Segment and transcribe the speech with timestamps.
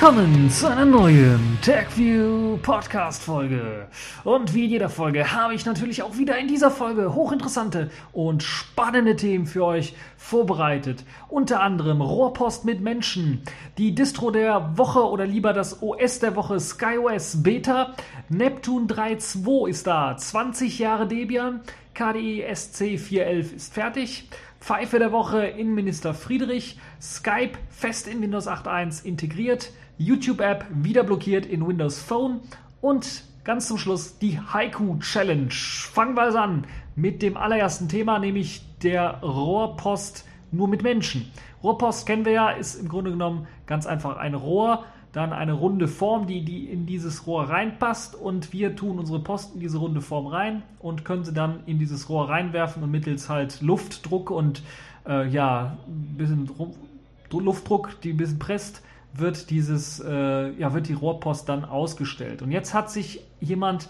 [0.00, 3.88] Willkommen zu einer neuen TechView Podcast Folge.
[4.22, 8.44] Und wie in jeder Folge habe ich natürlich auch wieder in dieser Folge hochinteressante und
[8.44, 11.04] spannende Themen für euch vorbereitet.
[11.28, 13.42] Unter anderem Rohrpost mit Menschen,
[13.76, 17.96] die Distro der Woche oder lieber das OS der Woche SkyOS Beta,
[18.28, 21.62] Neptune 3.2 ist da, 20 Jahre Debian,
[21.94, 24.28] KDE SC 411 ist fertig.
[24.60, 31.66] Pfeife der Woche Innenminister Friedrich, Skype fest in Windows 8.1 integriert, YouTube-App wieder blockiert in
[31.66, 32.40] Windows Phone
[32.80, 35.50] und ganz zum Schluss die Haiku Challenge.
[35.50, 41.30] Fangen wir also an mit dem allerersten Thema, nämlich der Rohrpost nur mit Menschen.
[41.62, 45.88] Rohrpost kennen wir ja, ist im Grunde genommen ganz einfach ein Rohr, dann eine runde
[45.88, 50.00] Form, die, die in dieses Rohr reinpasst und wir tun unsere Post in diese runde
[50.00, 54.62] Form rein und können sie dann in dieses Rohr reinwerfen und mittels halt Luftdruck und
[55.06, 56.50] äh, ja, ein bisschen
[57.32, 58.82] Luftdruck, die ein bisschen presst,
[59.14, 62.42] wird dieses, äh, ja, wird die Rohrpost dann ausgestellt.
[62.42, 63.88] Und jetzt hat sich jemand,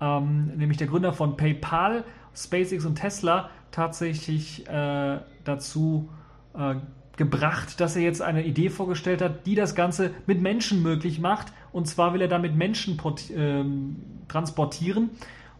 [0.00, 2.04] ähm, nämlich der Gründer von PayPal,
[2.34, 6.08] SpaceX und Tesla, tatsächlich äh, dazu
[6.54, 6.76] äh,
[7.16, 11.52] gebracht, dass er jetzt eine Idee vorgestellt hat, die das Ganze mit Menschen möglich macht.
[11.72, 13.00] Und zwar will er damit Menschen
[13.34, 13.96] ähm,
[14.28, 15.10] transportieren.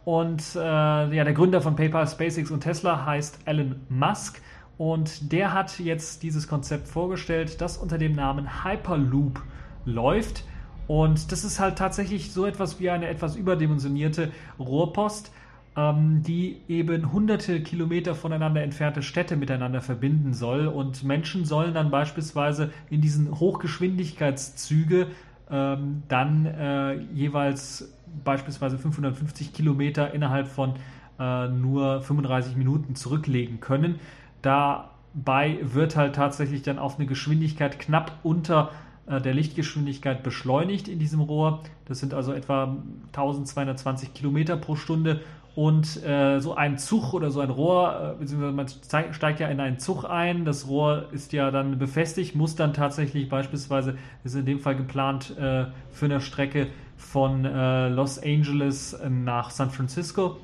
[0.04, 4.40] Und äh, ja, der Gründer von PayPal, SpaceX und Tesla heißt Elon Musk.
[4.78, 9.42] Und der hat jetzt dieses Konzept vorgestellt, das unter dem Namen Hyperloop
[9.84, 10.44] läuft.
[10.86, 15.32] Und das ist halt tatsächlich so etwas wie eine etwas überdimensionierte Rohrpost
[15.76, 20.66] ähm, die eben hunderte Kilometer voneinander entfernte Städte miteinander verbinden soll.
[20.66, 25.08] Und Menschen sollen dann beispielsweise in diesen Hochgeschwindigkeitszüge
[25.50, 27.92] ähm, dann äh, jeweils
[28.24, 30.74] beispielsweise 550 Kilometer innerhalb von
[31.18, 34.00] äh, nur 35 Minuten zurücklegen können.
[34.46, 38.70] Dabei wird halt tatsächlich dann auf eine Geschwindigkeit knapp unter
[39.06, 41.64] äh, der Lichtgeschwindigkeit beschleunigt in diesem Rohr.
[41.86, 42.76] Das sind also etwa
[43.08, 45.20] 1220 Kilometer pro Stunde
[45.56, 49.58] und äh, so ein Zug oder so ein Rohr, äh, beziehungsweise man steigt ja in
[49.58, 54.46] einen Zug ein, das Rohr ist ja dann befestigt, muss dann tatsächlich beispielsweise, ist in
[54.46, 60.36] dem Fall geplant äh, für eine Strecke von äh, Los Angeles nach San Francisco.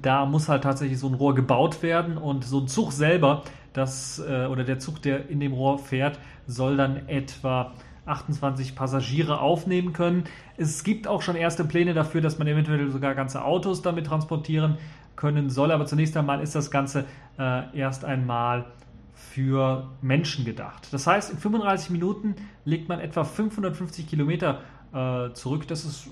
[0.00, 3.42] Da muss halt tatsächlich so ein Rohr gebaut werden und so ein Zug selber,
[3.72, 7.72] das äh, oder der Zug, der in dem Rohr fährt, soll dann etwa
[8.06, 10.24] 28 Passagiere aufnehmen können.
[10.56, 14.78] Es gibt auch schon erste Pläne dafür, dass man eventuell sogar ganze Autos damit transportieren
[15.16, 15.70] können soll.
[15.70, 17.04] Aber zunächst einmal ist das Ganze
[17.38, 18.66] äh, erst einmal
[19.14, 20.88] für Menschen gedacht.
[20.90, 24.60] Das heißt, in 35 Minuten legt man etwa 550 Kilometer
[24.92, 25.66] äh, zurück.
[25.68, 26.10] Das ist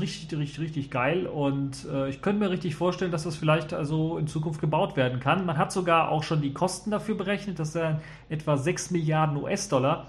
[0.00, 4.18] richtig, richtig, richtig geil und äh, ich könnte mir richtig vorstellen, dass das vielleicht also
[4.18, 5.46] in Zukunft gebaut werden kann.
[5.46, 7.58] Man hat sogar auch schon die Kosten dafür berechnet.
[7.58, 10.06] Das sind etwa 6 Milliarden US-Dollar.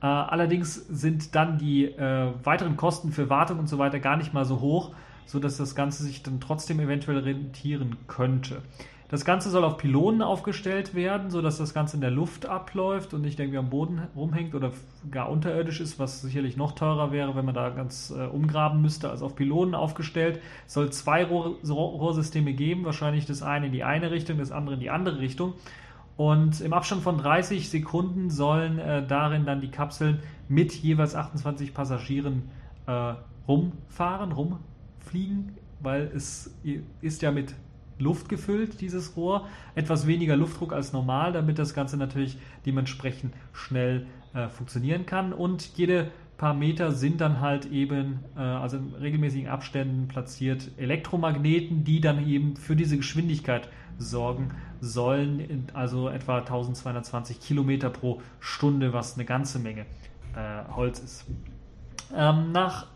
[0.00, 4.32] Äh, allerdings sind dann die äh, weiteren Kosten für Wartung und so weiter gar nicht
[4.32, 4.92] mal so hoch,
[5.26, 8.62] sodass das Ganze sich dann trotzdem eventuell rentieren könnte.
[9.10, 13.22] Das Ganze soll auf Pylonen aufgestellt werden, sodass das Ganze in der Luft abläuft und
[13.22, 14.72] nicht irgendwie am Boden rumhängt oder
[15.10, 19.08] gar unterirdisch ist, was sicherlich noch teurer wäre, wenn man da ganz äh, umgraben müsste.
[19.08, 20.42] Also auf Pylonen aufgestellt.
[20.66, 24.74] Es soll zwei Rohr Rohrsysteme geben, wahrscheinlich das eine in die eine Richtung, das andere
[24.74, 25.54] in die andere Richtung.
[26.18, 31.72] Und im Abstand von 30 Sekunden sollen äh, darin dann die Kapseln mit jeweils 28
[31.72, 32.50] Passagieren
[32.86, 33.14] äh,
[33.46, 36.54] rumfahren, rumfliegen, weil es
[37.00, 37.54] ist ja mit
[37.98, 39.46] Luft gefüllt, dieses Rohr.
[39.74, 45.32] Etwas weniger Luftdruck als normal, damit das Ganze natürlich dementsprechend schnell äh, funktionieren kann.
[45.32, 51.84] Und jede paar Meter sind dann halt eben, äh, also in regelmäßigen Abständen platziert Elektromagneten,
[51.84, 53.68] die dann eben für diese Geschwindigkeit
[53.98, 59.86] sorgen sollen, also etwa 1220 Kilometer pro Stunde, was eine ganze Menge
[60.36, 61.26] äh, Holz ist.
[62.14, 62.86] Ähm, nach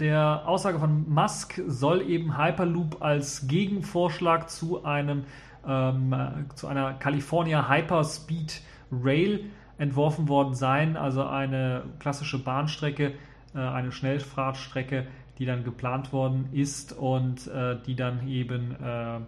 [0.00, 5.24] der Aussage von Musk soll eben Hyperloop als Gegenvorschlag zu einem
[5.66, 6.14] ähm,
[6.54, 9.44] zu einer California Hyperspeed Rail
[9.78, 13.12] entworfen worden sein, also eine klassische Bahnstrecke,
[13.54, 15.06] äh, eine Schnellfahrtstrecke,
[15.38, 19.20] die dann geplant worden ist und äh, die dann eben äh,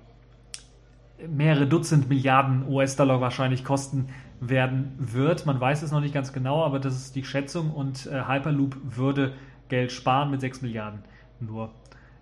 [1.27, 4.09] mehrere Dutzend Milliarden US-Dollar wahrscheinlich kosten
[4.41, 5.47] werden wird.
[5.47, 8.77] Man weiß es noch nicht ganz genau, aber das ist die Schätzung und äh, Hyperloop
[8.83, 9.33] würde
[9.73, 10.99] Geld sparen mit 6 Milliarden
[11.41, 11.71] nur.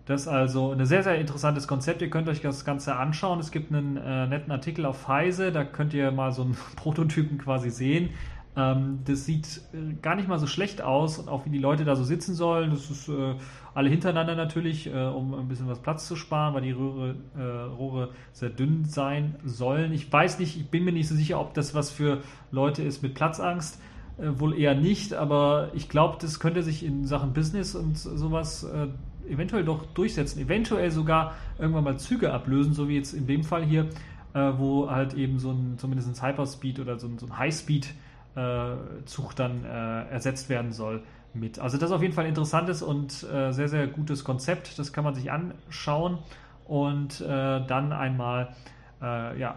[0.07, 2.01] Das ist also ein sehr, sehr interessantes Konzept.
[2.01, 3.41] Ihr könnt euch das Ganze anschauen.
[3.41, 7.39] Es gibt einen äh, netten Artikel auf Heise, da könnt ihr mal so einen Prototypen
[7.39, 8.11] quasi sehen.
[8.57, 11.85] Ähm, das sieht äh, gar nicht mal so schlecht aus und auch wie die Leute
[11.85, 12.71] da so sitzen sollen.
[12.71, 13.35] Das ist äh,
[13.75, 17.43] alle hintereinander natürlich, äh, um ein bisschen was Platz zu sparen, weil die Röhre, äh,
[17.43, 19.93] Rohre sehr dünn sein sollen.
[19.93, 23.03] Ich weiß nicht, ich bin mir nicht so sicher, ob das was für Leute ist
[23.03, 23.81] mit Platzangst.
[24.21, 28.65] Äh, wohl eher nicht, aber ich glaube, das könnte sich in Sachen Business und sowas
[28.65, 28.89] äh,
[29.33, 30.41] eventuell doch durchsetzen.
[30.41, 33.89] Eventuell sogar irgendwann mal Züge ablösen, so wie jetzt in dem Fall hier,
[34.35, 39.37] äh, wo halt eben so ein, zumindest ein Hyperspeed oder so ein, so ein Highspeed-Zug
[39.37, 41.03] dann ersetzt werden soll
[41.33, 41.59] mit.
[41.59, 44.79] Also das ist auf jeden Fall ein interessantes und sehr, sehr gutes Konzept.
[44.79, 46.19] Das kann man sich anschauen
[46.67, 48.55] und dann einmal
[49.01, 49.57] ja,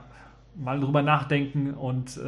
[0.56, 2.19] mal drüber nachdenken und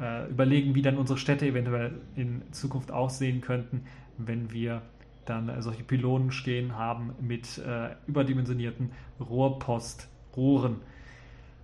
[0.00, 3.82] äh, überlegen, wie dann unsere Städte eventuell in Zukunft aussehen könnten,
[4.18, 4.82] wenn wir
[5.24, 10.76] dann äh, solche Pylonen stehen haben mit äh, überdimensionierten Rohrpostrohren.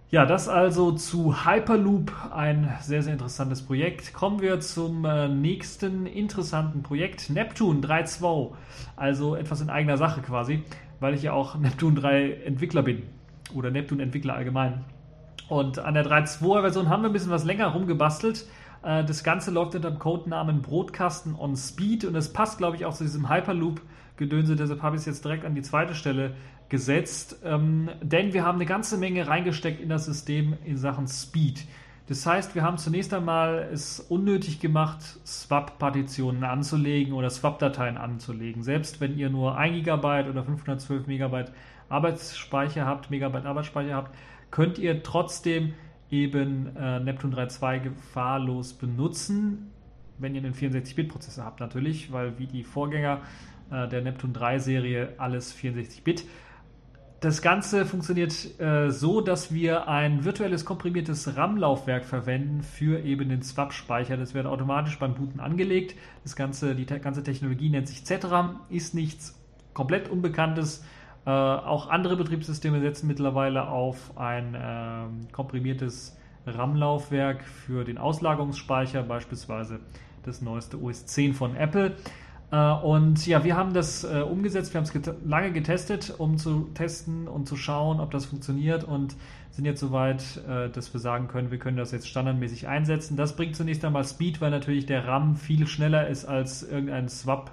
[0.08, 4.12] Ja, das also zu Hyperloop, ein sehr, sehr interessantes Projekt.
[4.12, 8.52] Kommen wir zum äh, nächsten interessanten Projekt, Neptune 3.2.
[8.94, 10.62] Also etwas in eigener Sache quasi,
[11.00, 13.02] weil ich ja auch Neptune 3 Entwickler bin
[13.52, 14.84] oder Neptune Entwickler allgemein.
[15.48, 18.46] Und an der 3.2er Version haben wir ein bisschen was länger rumgebastelt.
[18.82, 22.84] Äh, das Ganze läuft unter dem Codenamen Brotkasten on Speed und es passt, glaube ich,
[22.84, 24.56] auch zu diesem Hyperloop-Gedönse.
[24.56, 26.34] Deshalb habe ich es jetzt direkt an die zweite Stelle
[26.68, 27.40] gesetzt.
[27.44, 31.64] Ähm, denn wir haben eine ganze Menge reingesteckt in das System in Sachen Speed.
[32.08, 38.62] Das heißt, wir haben zunächst einmal es unnötig gemacht, Swap-Partitionen anzulegen oder Swap-Dateien anzulegen.
[38.62, 41.50] Selbst wenn ihr nur 1 GB oder 512 MB
[41.88, 44.14] Arbeitsspeicher habt, Megabyte Arbeitsspeicher habt,
[44.50, 45.74] könnt ihr trotzdem
[46.10, 49.72] eben äh, Neptune 3.2 gefahrlos benutzen,
[50.18, 53.22] wenn ihr einen 64-Bit-Prozessor habt natürlich, weil wie die Vorgänger
[53.70, 56.24] äh, der Neptune 3-Serie alles 64-Bit.
[57.20, 63.42] Das Ganze funktioniert äh, so, dass wir ein virtuelles komprimiertes RAM-Laufwerk verwenden für eben den
[63.42, 64.16] Swap-Speicher.
[64.16, 65.96] Das wird automatisch beim Booten angelegt.
[66.24, 69.34] Das Ganze, die ganze Technologie nennt sich ZRAM, ist nichts
[69.72, 70.84] komplett Unbekanntes
[71.26, 79.80] äh, auch andere Betriebssysteme setzen mittlerweile auf ein äh, komprimiertes RAM-Laufwerk für den Auslagerungsspeicher, beispielsweise
[80.24, 81.96] das neueste OS 10 von Apple.
[82.52, 86.38] Äh, und ja, wir haben das äh, umgesetzt, wir haben es get lange getestet, um
[86.38, 89.16] zu testen und zu schauen, ob das funktioniert und
[89.50, 93.16] sind jetzt soweit, äh, dass wir sagen können, wir können das jetzt standardmäßig einsetzen.
[93.16, 97.50] Das bringt zunächst einmal Speed, weil natürlich der RAM viel schneller ist als irgendein Swap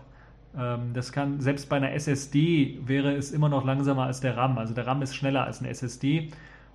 [0.56, 4.60] das kann, selbst bei einer SSD wäre es immer noch langsamer als der RAM.
[4.60, 6.30] Also der RAM ist schneller als eine SSD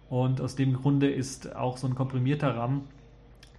[0.09, 2.83] und aus dem Grunde ist auch so ein komprimierter RAM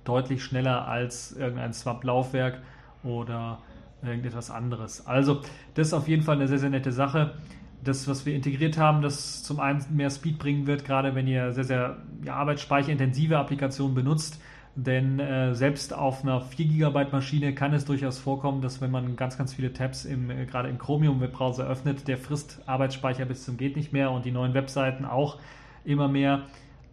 [0.03, 2.61] deutlich schneller als irgendein Swap-Laufwerk
[3.03, 3.59] oder
[4.01, 5.05] irgendetwas anderes.
[5.05, 5.41] Also
[5.75, 7.35] das ist auf jeden Fall eine sehr, sehr nette Sache.
[7.83, 11.53] Das, was wir integriert haben, das zum einen mehr Speed bringen wird, gerade wenn ihr
[11.53, 14.41] sehr, sehr ja, arbeitsspeicherintensive Applikationen benutzt,
[14.85, 19.15] denn äh, selbst auf einer 4 GB Maschine kann es durchaus vorkommen, dass wenn man
[19.15, 23.43] ganz, ganz viele Tabs im, äh, gerade im Chromium Webbrowser öffnet, der frisst Arbeitsspeicher bis
[23.43, 25.39] zum geht nicht mehr und die neuen Webseiten auch
[25.83, 26.43] immer mehr.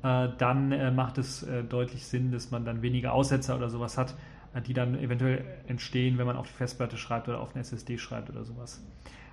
[0.02, 3.98] Äh, dann äh, macht es äh, deutlich Sinn, dass man dann weniger Aussetzer oder sowas
[3.98, 4.14] hat,
[4.66, 8.30] die dann eventuell entstehen, wenn man auf die Festplatte schreibt oder auf eine SSD schreibt
[8.30, 8.82] oder sowas.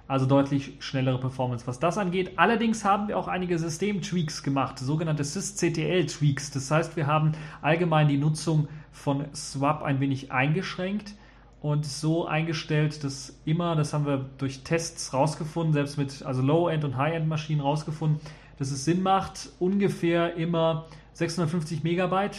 [0.07, 2.33] Also deutlich schnellere Performance, was das angeht.
[2.35, 6.51] Allerdings haben wir auch einige System-Tweaks gemacht, sogenannte sysctl-Tweaks.
[6.51, 7.31] Das heißt, wir haben
[7.61, 11.15] allgemein die Nutzung von Swap ein wenig eingeschränkt
[11.61, 16.83] und so eingestellt, dass immer, das haben wir durch Tests rausgefunden, selbst mit also Low-End
[16.83, 18.19] und High-End-Maschinen rausgefunden,
[18.59, 22.37] dass es Sinn macht, ungefähr immer 650 Megabyte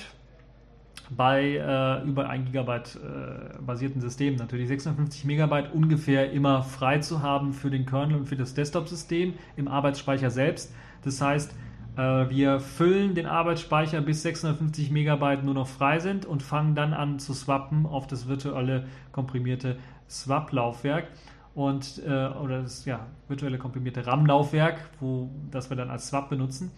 [1.17, 7.23] bei äh, über 1 Gigabyte äh, basierten Systemen natürlich 650 Megabyte ungefähr immer frei zu
[7.23, 10.73] haben für den Kernel und für das Desktop-System im Arbeitsspeicher selbst.
[11.03, 11.55] Das heißt,
[11.97, 16.93] äh, wir füllen den Arbeitsspeicher bis 650 Megabyte nur noch frei sind und fangen dann
[16.93, 19.77] an zu swappen auf das virtuelle komprimierte
[20.09, 21.09] Swap-Laufwerk
[21.55, 26.73] und äh, oder das ja, virtuelle komprimierte RAM-Laufwerk, wo das wir dann als Swap benutzen.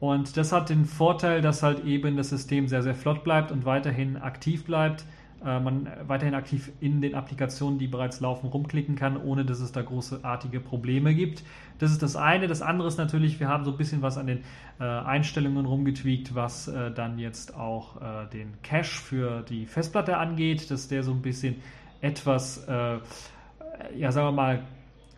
[0.00, 3.66] Und das hat den Vorteil, dass halt eben das System sehr, sehr flott bleibt und
[3.66, 5.04] weiterhin aktiv bleibt.
[5.44, 9.72] Äh, man weiterhin aktiv in den Applikationen, die bereits laufen, rumklicken kann, ohne dass es
[9.72, 11.44] da großartige Probleme gibt.
[11.78, 12.46] Das ist das eine.
[12.46, 14.38] Das andere ist natürlich, wir haben so ein bisschen was an den
[14.80, 20.70] äh, Einstellungen rumgetweakt, was äh, dann jetzt auch äh, den Cache für die Festplatte angeht,
[20.70, 21.56] dass der so ein bisschen
[22.00, 22.98] etwas, äh,
[23.96, 24.62] ja, sagen wir mal,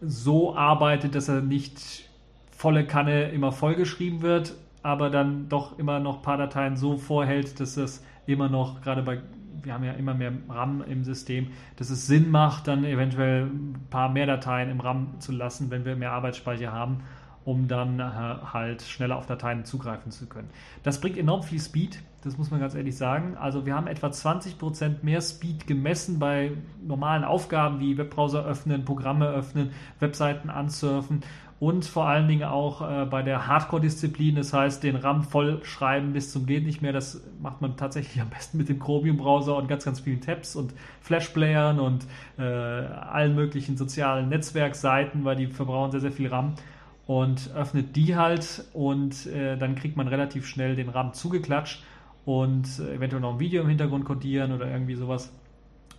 [0.00, 2.08] so arbeitet, dass er nicht
[2.50, 7.60] volle Kanne immer vollgeschrieben wird, aber dann doch immer noch ein paar Dateien so vorhält,
[7.60, 9.20] dass es immer noch, gerade bei,
[9.62, 13.86] wir haben ja immer mehr RAM im System, dass es Sinn macht, dann eventuell ein
[13.90, 17.02] paar mehr Dateien im RAM zu lassen, wenn wir mehr Arbeitsspeicher haben.
[17.44, 20.48] um dann äh, halt schneller auf Dateien zugreifen zu können.
[20.82, 23.36] Das bringt enorm viel Speed, das muss man ganz ehrlich sagen.
[23.36, 26.52] Also wir haben etwa 20% mehr Speed gemessen bei
[26.86, 31.22] normalen Aufgaben wie Webbrowser öffnen, Programme öffnen, Webseiten ansurfen
[31.62, 36.32] und vor allen Dingen auch äh, bei der Hardcore-Disziplin, das heißt den RAM vollschreiben bis
[36.32, 36.92] zum geht nicht mehr.
[36.92, 40.74] Das macht man tatsächlich am besten mit dem Chromium-Browser und ganz, ganz vielen Tabs und
[41.02, 42.04] Flash-Playern und
[42.36, 46.56] äh, allen möglichen sozialen Netzwerkseiten, weil die verbrauchen sehr, sehr viel RAM
[47.06, 51.84] und öffnet die halt und äh, dann kriegt man relativ schnell den RAM zugeklatscht
[52.24, 55.32] und äh, eventuell noch ein Video im Hintergrund codieren oder irgendwie sowas.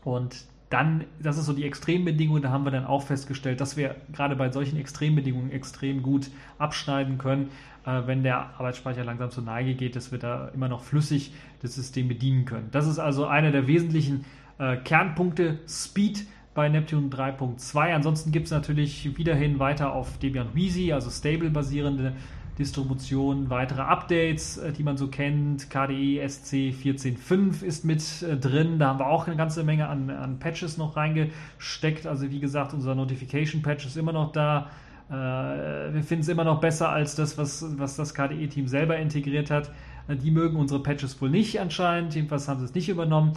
[0.04, 0.44] Und
[0.74, 4.36] dann, das ist so die Extrembedingung, da haben wir dann auch festgestellt, dass wir gerade
[4.36, 7.52] bei solchen Extrembedingungen extrem gut abschneiden können,
[7.86, 11.76] äh, wenn der Arbeitsspeicher langsam zur Neige geht, dass wir da immer noch flüssig das
[11.76, 12.70] System bedienen können.
[12.72, 14.26] Das ist also einer der wesentlichen
[14.58, 16.26] äh, Kernpunkte Speed
[16.56, 17.94] bei Neptune 3.2.
[17.94, 22.14] Ansonsten gibt es natürlich wiederhin weiter auf Debian Wheezy, also stable basierende
[22.60, 25.70] Distribution, weitere Updates, äh, die man so kennt.
[25.70, 28.80] KDE SC 14.5 ist mit äh, drin.
[28.80, 32.06] Da haben wir auch eine ganze Menge an, an Patches noch reingesteckt.
[32.06, 34.70] Also wie gesagt, unser Notification Patch ist immer noch da.
[35.10, 39.50] Äh, wir finden es immer noch besser als das, was, was das KDE-Team selber integriert
[39.50, 39.72] hat.
[40.08, 42.14] Die mögen unsere Patches wohl nicht anscheinend.
[42.14, 43.34] Jedenfalls haben sie es nicht übernommen.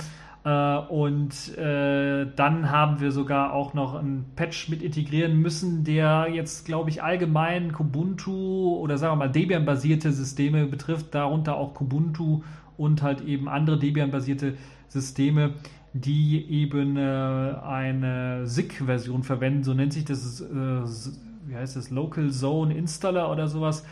[0.47, 6.29] Äh, und äh, dann haben wir sogar auch noch einen Patch mit integrieren müssen, der
[6.33, 12.45] jetzt, glaube ich, allgemein Kubuntu oder sagen wir mal Debian-basierte Systeme betrifft, darunter auch Kubuntu
[12.77, 14.55] und halt eben andere Debian-basierte
[14.87, 15.55] Systeme,
[15.95, 22.31] die eben äh, eine SIG-Version verwenden, so nennt sich das, äh, wie heißt das, Local
[22.31, 23.85] Zone Installer oder sowas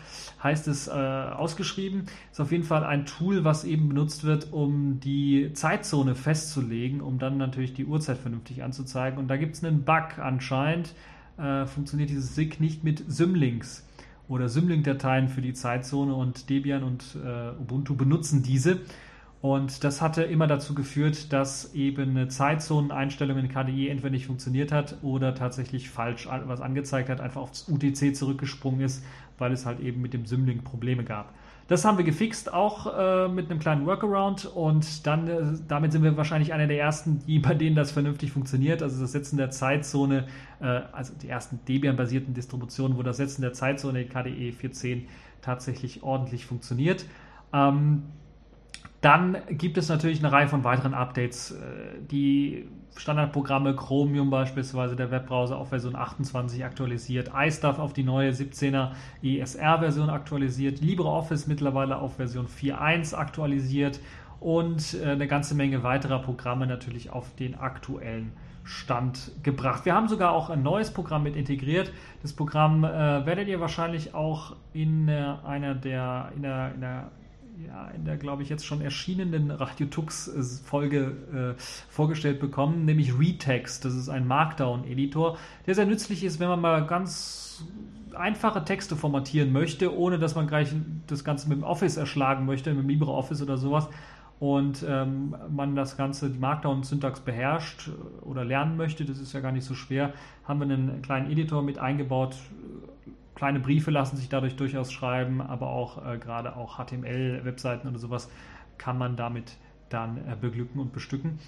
[0.42, 2.06] heißt es äh, ausgeschrieben.
[2.30, 7.18] Ist auf jeden Fall ein Tool, was eben benutzt wird, um die Zeitzone festzulegen, um
[7.18, 9.18] dann natürlich die Uhrzeit vernünftig anzuzeigen.
[9.18, 10.94] Und da gibt es einen Bug anscheinend.
[11.38, 13.86] Äh, funktioniert dieses SIG nicht mit Symlinks
[14.28, 18.80] oder Symlink-Dateien für die Zeitzone und Debian und äh, Ubuntu benutzen diese.
[19.44, 24.72] Und das hatte immer dazu geführt, dass eben eine Zeitzoneneinstellung in KDE entweder nicht funktioniert
[24.72, 29.04] hat oder tatsächlich falsch was angezeigt hat, einfach aufs UTC zurückgesprungen ist,
[29.36, 31.34] weil es halt eben mit dem Symlink Probleme gab.
[31.68, 36.04] Das haben wir gefixt, auch äh, mit einem kleinen Workaround und dann äh, damit sind
[36.04, 38.82] wir wahrscheinlich einer der ersten, die, bei denen das vernünftig funktioniert.
[38.82, 40.24] Also das Setzen der Zeitzone,
[40.62, 45.02] äh, also die ersten Debian-basierten Distributionen, wo das Setzen der Zeitzone in KDE 4.10
[45.42, 47.04] tatsächlich ordentlich funktioniert.
[47.52, 48.04] Ähm,
[49.04, 51.52] dann gibt es natürlich eine Reihe von weiteren Updates.
[51.52, 51.56] Äh,
[52.10, 58.92] die Standardprogramme Chromium beispielsweise, der Webbrowser auf Version 28 aktualisiert, iStuff auf die neue 17er
[59.22, 64.00] ESR-Version aktualisiert, LibreOffice mittlerweile auf Version 4.1 aktualisiert
[64.40, 68.32] und äh, eine ganze Menge weiterer Programme natürlich auf den aktuellen
[68.62, 69.84] Stand gebracht.
[69.84, 71.92] Wir haben sogar auch ein neues Programm mit integriert.
[72.22, 72.88] Das Programm äh,
[73.26, 77.10] werdet ihr wahrscheinlich auch in äh, einer der in der, in der
[77.66, 83.84] ja, in der, glaube ich, jetzt schon erschienenen Radio Tux-Folge äh, vorgestellt bekommen, nämlich Retext.
[83.84, 87.64] Das ist ein Markdown-Editor, der sehr nützlich ist, wenn man mal ganz
[88.14, 90.72] einfache Texte formatieren möchte, ohne dass man gleich
[91.06, 93.88] das Ganze mit dem Office erschlagen möchte, mit dem LibreOffice oder sowas.
[94.40, 97.90] Und ähm, man das Ganze, die Markdown-Syntax beherrscht
[98.22, 100.12] oder lernen möchte, das ist ja gar nicht so schwer,
[100.44, 102.36] haben wir einen kleinen Editor mit eingebaut,
[103.34, 108.30] kleine Briefe lassen sich dadurch durchaus schreiben, aber auch äh, gerade auch HTML-Webseiten oder sowas
[108.78, 109.56] kann man damit
[109.88, 111.38] dann äh, beglücken und bestücken.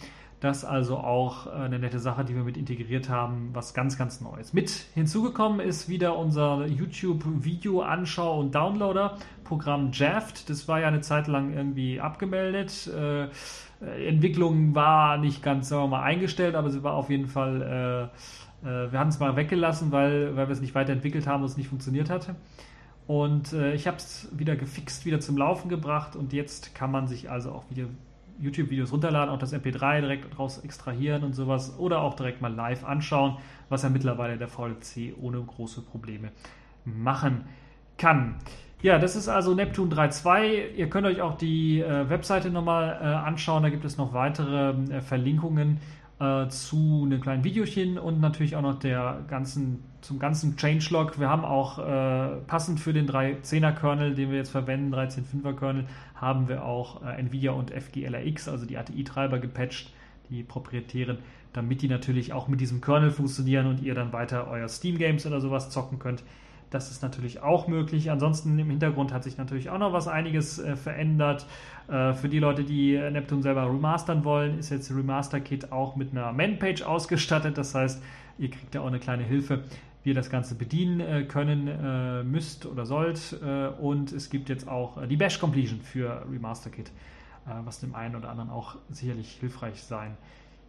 [0.41, 4.21] Das also auch äh, eine nette Sache, die wir mit integriert haben, was ganz, ganz
[4.21, 4.53] Neues.
[4.53, 10.51] Mit hinzugekommen ist wieder unser YouTube-Video-Anschau- und Downloader-Programm Jaft.
[10.51, 12.89] Das war ja eine Zeit lang irgendwie abgemeldet.
[12.89, 13.29] Äh,
[14.07, 18.17] Entwicklung war nicht ganz, sagen wir mal, eingestellt, aber sie war auf jeden Fall äh,
[18.67, 21.57] äh, wir haben es mal weggelassen, weil, weil wir es nicht weiterentwickelt haben und es
[21.57, 22.37] nicht funktioniert hatte.
[23.07, 27.07] Und äh, ich habe es wieder gefixt, wieder zum Laufen gebracht und jetzt kann man
[27.07, 27.85] sich also auch wieder
[28.41, 32.85] YouTube-Videos runterladen, auch das MP3 direkt daraus extrahieren und sowas oder auch direkt mal live
[32.85, 33.39] anschauen,
[33.69, 36.31] was ja mittlerweile der VLC ohne große Probleme
[36.85, 37.45] machen
[37.99, 38.37] kann.
[38.83, 40.75] Ja, das ist also Neptune 3.2.
[40.77, 44.75] Ihr könnt euch auch die äh, Webseite nochmal äh, anschauen, da gibt es noch weitere
[44.93, 45.81] äh, Verlinkungen
[46.19, 51.21] äh, zu einem kleinen Videochen und natürlich auch noch der ganzen, zum ganzen Changelog.
[51.21, 55.85] Wir haben auch äh, passend für den 3.10er Kernel, den wir jetzt verwenden, 13.5er Kernel,
[56.15, 59.93] haben wir auch äh, Nvidia und FGLRX, also die ATI-Treiber gepatcht,
[60.31, 61.19] die proprietären,
[61.53, 65.27] damit die natürlich auch mit diesem Kernel funktionieren und ihr dann weiter euer Steam Games
[65.27, 66.23] oder sowas zocken könnt.
[66.71, 68.11] Das ist natürlich auch möglich.
[68.11, 71.47] Ansonsten im Hintergrund hat sich natürlich auch noch was einiges äh, verändert.
[71.89, 76.13] Äh, für die Leute, die Neptune selber remastern wollen, ist jetzt Remaster Kit auch mit
[76.13, 77.57] einer Man-Page ausgestattet.
[77.57, 78.03] Das heißt,
[78.39, 79.63] ihr kriegt da auch eine kleine Hilfe,
[80.03, 83.37] wie ihr das Ganze bedienen äh, können äh, müsst oder sollt.
[83.45, 86.89] Äh, und es gibt jetzt auch äh, die Bash Completion für Remaster Kit,
[87.47, 90.17] äh, was dem einen oder anderen auch sicherlich hilfreich sein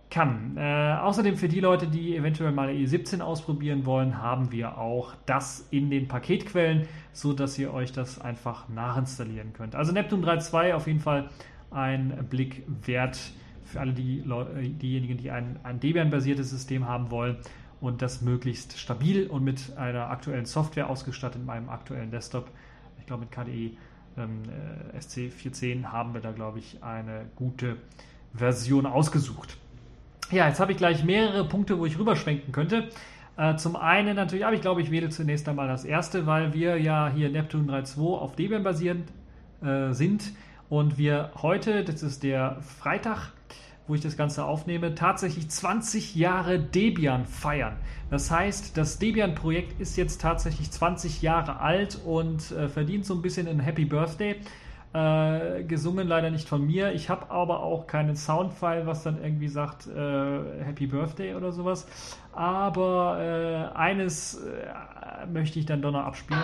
[0.10, 0.56] kann.
[0.58, 5.68] Äh, außerdem für die Leute, die eventuell mal E17 ausprobieren wollen, haben wir auch das
[5.72, 9.76] in den Paketquellen, so dass ihr euch das einfach nachinstallieren könnt.
[9.76, 11.30] Also Neptune 3.2 auf jeden Fall
[11.72, 13.20] ein Blick wert
[13.66, 17.38] für alle die Leute, diejenigen, die ein, ein Debian-basiertes System haben wollen
[17.82, 22.50] und das möglichst stabil und mit einer aktuellen Software ausgestattet in meinem aktuellen Desktop.
[23.00, 23.78] Ich glaube mit KDE
[24.18, 24.44] ähm,
[24.94, 27.76] äh, SC410 haben wir da, glaube ich, eine gute
[28.34, 29.58] Version ausgesucht.
[30.30, 32.90] Ja, jetzt habe ich gleich mehrere Punkte, wo ich rüberschwenken könnte.
[33.38, 36.78] Äh, zum einen natürlich, aber ich glaube, ich wähle zunächst einmal das erste, weil wir
[36.78, 39.10] ja hier Neptune 3.2 auf Debian basierend
[39.62, 40.34] äh, sind
[40.68, 43.32] und wir heute, das ist der Freitag,
[43.88, 47.78] wo ich das Ganze aufnehme, tatsächlich 20 Jahre Debian feiern.
[48.10, 53.22] Das heißt, das Debian-Projekt ist jetzt tatsächlich 20 Jahre alt und äh, verdient so ein
[53.22, 54.36] bisschen ein Happy Birthday.
[54.94, 56.94] Äh, gesungen leider nicht von mir.
[56.94, 61.88] Ich habe aber auch keinen Soundfile, was dann irgendwie sagt äh, Happy Birthday oder sowas.
[62.32, 66.42] Aber äh, eines äh, möchte ich dann doch noch abspielen.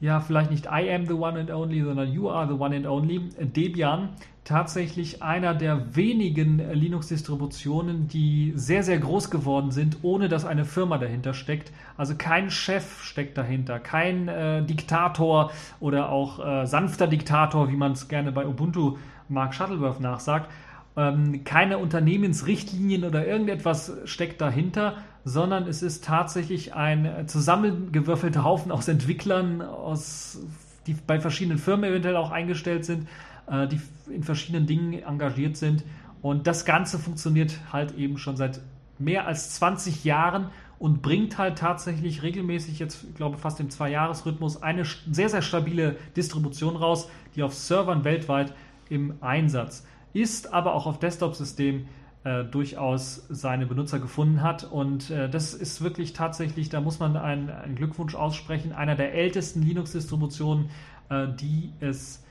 [0.00, 2.86] ja, vielleicht nicht I am the one and only, sondern You are the one and
[2.86, 3.30] only.
[3.40, 4.10] Debian
[4.46, 10.98] tatsächlich einer der wenigen Linux-Distributionen, die sehr, sehr groß geworden sind, ohne dass eine Firma
[10.98, 11.72] dahinter steckt.
[11.96, 15.50] Also kein Chef steckt dahinter, kein äh, Diktator
[15.80, 18.98] oder auch äh, sanfter Diktator, wie man es gerne bei Ubuntu
[19.28, 20.48] Mark Shuttleworth nachsagt.
[20.96, 28.86] Ähm, keine Unternehmensrichtlinien oder irgendetwas steckt dahinter, sondern es ist tatsächlich ein zusammengewürfelter Haufen aus
[28.86, 30.38] Entwicklern, aus,
[30.86, 33.08] die bei verschiedenen Firmen eventuell auch eingestellt sind,
[33.46, 35.84] äh, die in verschiedenen Dingen engagiert sind.
[36.22, 38.60] Und das Ganze funktioniert halt eben schon seit
[38.98, 40.48] mehr als 20 Jahren
[40.78, 45.96] und bringt halt tatsächlich regelmäßig, jetzt ich glaube fast im Zwei-Jahres-Rhythmus, eine sehr, sehr stabile
[46.16, 48.54] Distribution raus, die auf Servern weltweit
[48.88, 51.88] im Einsatz ist, aber auch auf Desktop-Systemen
[52.24, 54.64] äh, durchaus seine Benutzer gefunden hat.
[54.64, 59.62] Und äh, das ist wirklich tatsächlich, da muss man einen, Glückwunsch aussprechen, einer der ältesten
[59.62, 60.70] Linux-Distributionen,
[61.08, 62.24] äh, die es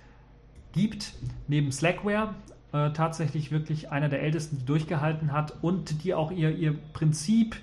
[0.75, 1.13] gibt,
[1.47, 2.35] neben Slackware.
[2.75, 7.55] Äh, tatsächlich wirklich einer der ältesten, die durchgehalten hat und die auch ihr, ihr Prinzip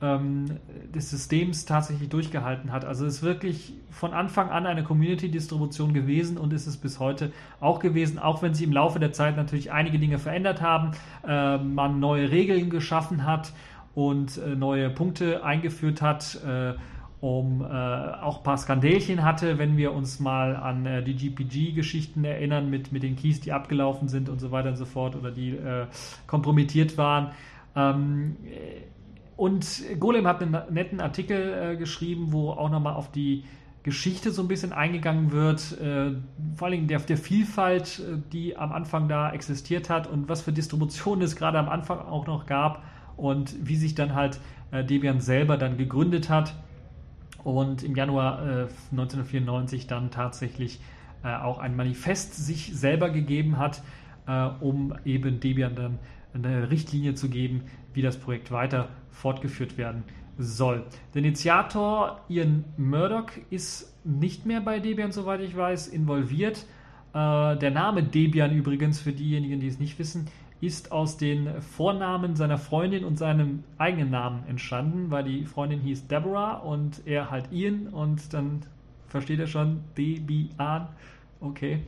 [0.00, 0.58] ähm,
[0.94, 2.84] des Systems tatsächlich durchgehalten hat.
[2.84, 7.32] Also es ist wirklich von Anfang an eine Community-Distribution gewesen und ist es bis heute
[7.58, 10.92] auch gewesen, auch wenn sie im Laufe der Zeit natürlich einige Dinge verändert haben,
[11.26, 13.52] äh, man neue Regeln geschaffen hat
[13.96, 16.38] und äh, neue Punkte eingeführt hat.
[17.22, 22.24] Um äh, auch ein paar Skandälchen hatte, wenn wir uns mal an äh, die GPG-Geschichten
[22.24, 25.30] erinnern mit, mit den Keys, die abgelaufen sind und so weiter und so fort oder
[25.30, 25.86] die äh,
[26.26, 27.30] kompromittiert waren.
[27.76, 28.38] Ähm,
[29.36, 33.44] und Golem hat einen netten Artikel äh, geschrieben, wo auch nochmal auf die
[33.84, 36.16] Geschichte so ein bisschen eingegangen wird, äh,
[36.56, 40.52] vor allem der, der Vielfalt, äh, die am Anfang da existiert hat und was für
[40.52, 42.82] Distributionen es gerade am Anfang auch noch gab
[43.16, 44.40] und wie sich dann halt
[44.72, 46.56] äh, Debian selber dann gegründet hat
[47.44, 48.38] und im Januar
[48.90, 50.80] 1994 äh, dann tatsächlich
[51.24, 53.82] äh, auch ein Manifest sich selber gegeben hat,
[54.60, 55.98] um eben Debian dann
[56.32, 60.04] eine Richtlinie zu geben, wie das Projekt weiter fortgeführt werden
[60.38, 60.84] soll.
[61.14, 66.66] Der Initiator Ian Murdoch ist nicht mehr bei Debian, soweit ich weiß, involviert.
[67.14, 70.26] Äh, der Name Debian übrigens, für diejenigen, die es nicht wissen,
[70.62, 76.06] ist aus den Vornamen seiner Freundin und seinem eigenen Namen entstanden, weil die Freundin hieß
[76.06, 78.62] Deborah und er halt Ian und dann
[79.08, 80.86] versteht er schon Debian.
[81.40, 81.82] Okay.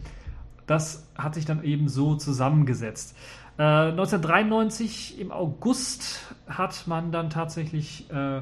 [0.67, 3.17] Das hat sich dann eben so zusammengesetzt.
[3.59, 8.41] 1993 äh, im August hat man dann tatsächlich äh,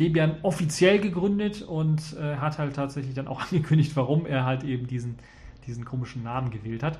[0.00, 4.86] Debian offiziell gegründet und äh, hat halt tatsächlich dann auch angekündigt, warum er halt eben
[4.86, 5.16] diesen,
[5.66, 6.98] diesen komischen Namen gewählt hat.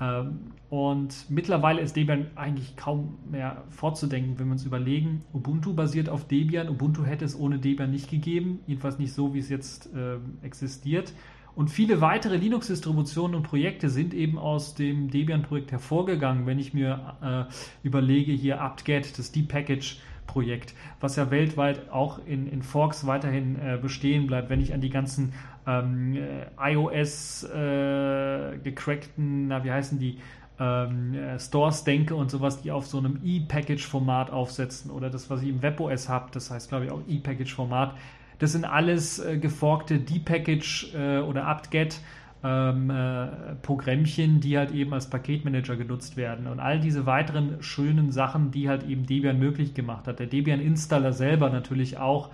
[0.00, 5.24] Ähm, und mittlerweile ist Debian eigentlich kaum mehr vorzudenken, wenn wir uns überlegen.
[5.32, 6.68] Ubuntu basiert auf Debian.
[6.68, 11.12] Ubuntu hätte es ohne Debian nicht gegeben, jedenfalls nicht so, wie es jetzt äh, existiert.
[11.56, 16.46] Und viele weitere Linux-Distributionen und Projekte sind eben aus dem Debian-Projekt hervorgegangen.
[16.46, 22.62] Wenn ich mir äh, überlege, hier apt-get, das D-Package-Projekt, was ja weltweit auch in, in
[22.62, 24.48] Forks weiterhin äh, bestehen bleibt.
[24.48, 25.32] Wenn ich an die ganzen
[25.66, 30.18] ähm, äh, iOS äh, gecrackten, na wie heißen die,
[30.60, 35.42] ähm, äh, Stores denke und sowas, die auf so einem E-Package-Format aufsetzen oder das, was
[35.42, 37.96] ich im WebOS habe, das heißt glaube ich auch E-Package-Format,
[38.38, 42.00] das sind alles äh, geforkte D-Package äh, oder apt-get
[42.42, 48.12] ähm, äh, Programmchen, die halt eben als Paketmanager genutzt werden und all diese weiteren schönen
[48.12, 50.20] Sachen, die halt eben Debian möglich gemacht hat.
[50.20, 52.30] Der Debian-Installer selber natürlich auch,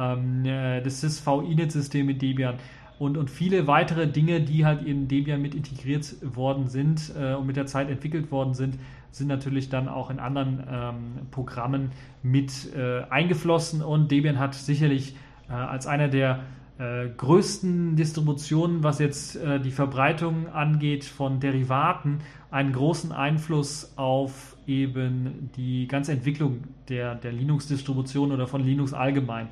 [0.00, 2.54] das SysV-Init-System in Debian
[3.00, 7.46] und, und viele weitere Dinge, die halt in Debian mit integriert worden sind äh, und
[7.46, 8.78] mit der Zeit entwickelt worden sind,
[9.10, 15.16] sind natürlich dann auch in anderen ähm, Programmen mit äh, eingeflossen und Debian hat sicherlich
[15.48, 16.40] äh, als einer der
[16.78, 22.18] äh, größten Distributionen, was jetzt äh, die Verbreitung angeht von Derivaten,
[22.50, 29.48] einen großen Einfluss auf eben die ganze Entwicklung der, der Linux-Distribution oder von Linux allgemein.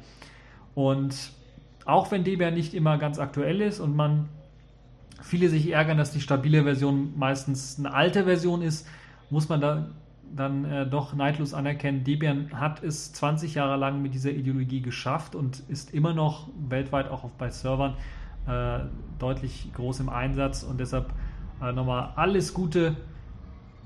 [0.78, 1.32] Und
[1.86, 4.28] auch wenn Debian nicht immer ganz aktuell ist und man
[5.20, 8.86] viele sich ärgern, dass die stabile Version meistens eine alte Version ist,
[9.28, 9.88] muss man da
[10.36, 15.34] dann äh, doch neidlos anerkennen, Debian hat es 20 Jahre lang mit dieser Ideologie geschafft
[15.34, 17.96] und ist immer noch weltweit auch bei Servern
[18.46, 18.78] äh,
[19.18, 21.12] deutlich groß im Einsatz und deshalb
[21.60, 22.94] äh, nochmal alles Gute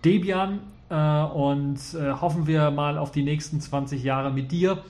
[0.05, 0.59] Debian
[0.90, 4.83] äh, und äh, hoffen wir mal auf die nächsten 20 Jahre mit dir.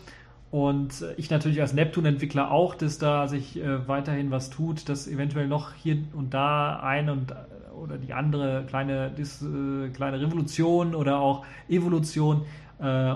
[0.52, 5.48] Und äh, ich natürlich als Neptune-Entwickler auch, dass da sich weiterhin was tut, dass eventuell
[5.48, 7.34] noch hier und da ein und
[7.82, 12.42] oder die andere kleine, dis, äh, kleine Revolution oder auch Evolution
[12.78, 13.14] äh,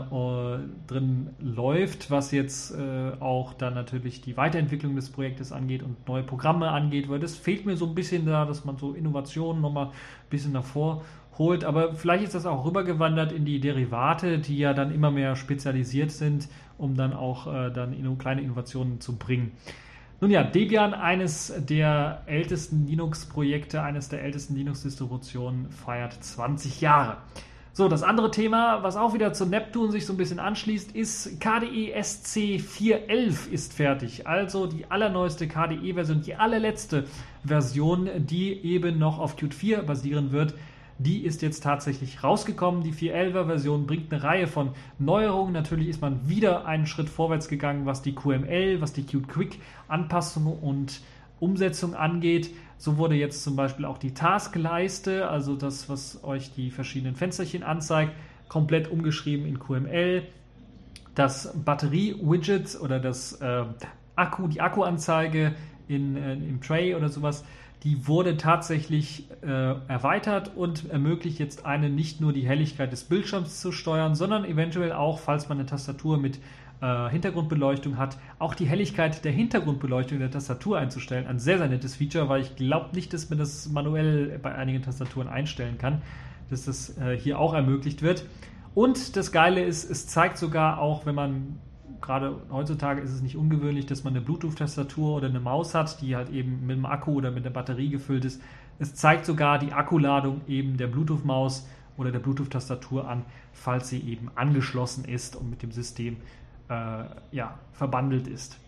[0.86, 6.22] drin läuft, was jetzt äh, auch dann natürlich die Weiterentwicklung des Projektes angeht und neue
[6.22, 9.86] Programme angeht, weil das fehlt mir so ein bisschen da, dass man so Innovationen nochmal
[9.86, 11.02] ein bisschen davor
[11.38, 11.64] holt.
[11.64, 16.10] Aber vielleicht ist das auch rübergewandert in die Derivate, die ja dann immer mehr spezialisiert
[16.10, 19.52] sind, um dann auch äh, dann kleine Innovationen zu bringen.
[20.20, 27.18] Nun ja, Debian, eines der ältesten Linux-Projekte, eines der ältesten Linux-Distributionen, feiert 20 Jahre.
[27.74, 31.38] So, das andere Thema, was auch wieder zu Neptune sich so ein bisschen anschließt, ist
[31.38, 34.26] KDE SC 4.11 ist fertig.
[34.26, 37.04] Also die allerneueste KDE-Version, die allerletzte
[37.44, 40.54] Version, die eben noch auf Qt 4 basieren wird.
[40.98, 42.82] Die ist jetzt tatsächlich rausgekommen.
[42.82, 45.52] Die 4.11er Version bringt eine Reihe von Neuerungen.
[45.52, 49.60] Natürlich ist man wieder einen Schritt vorwärts gegangen, was die QML, was die Qt Quick
[49.88, 51.00] Anpassung und
[51.38, 52.50] Umsetzung angeht.
[52.78, 57.62] So wurde jetzt zum Beispiel auch die Taskleiste, also das, was euch die verschiedenen Fensterchen
[57.62, 58.12] anzeigt,
[58.48, 60.22] komplett umgeschrieben in QML.
[61.14, 63.64] Das Batterie-Widget oder das äh,
[64.14, 65.54] Akku, die Akkuanzeige
[65.88, 67.44] in, äh, im Tray oder sowas
[67.82, 73.60] die wurde tatsächlich äh, erweitert und ermöglicht jetzt eine nicht nur die Helligkeit des Bildschirms
[73.60, 76.38] zu steuern, sondern eventuell auch, falls man eine Tastatur mit
[76.80, 81.26] äh, Hintergrundbeleuchtung hat, auch die Helligkeit der Hintergrundbeleuchtung der Tastatur einzustellen.
[81.26, 84.82] Ein sehr, sehr nettes Feature, weil ich glaube nicht, dass man das manuell bei einigen
[84.82, 86.02] Tastaturen einstellen kann,
[86.50, 88.24] dass das äh, hier auch ermöglicht wird.
[88.74, 91.58] Und das Geile ist, es zeigt sogar auch, wenn man
[92.00, 96.16] gerade heutzutage ist es nicht ungewöhnlich, dass man eine Bluetooth-Tastatur oder eine Maus hat, die
[96.16, 98.40] halt eben mit dem Akku oder mit der Batterie gefüllt ist.
[98.78, 104.30] Es zeigt sogar die Akkuladung eben der Bluetooth-Maus oder der Bluetooth-Tastatur an, falls sie eben
[104.34, 106.16] angeschlossen ist und mit dem System
[106.68, 108.58] äh, ja, verbandelt ist.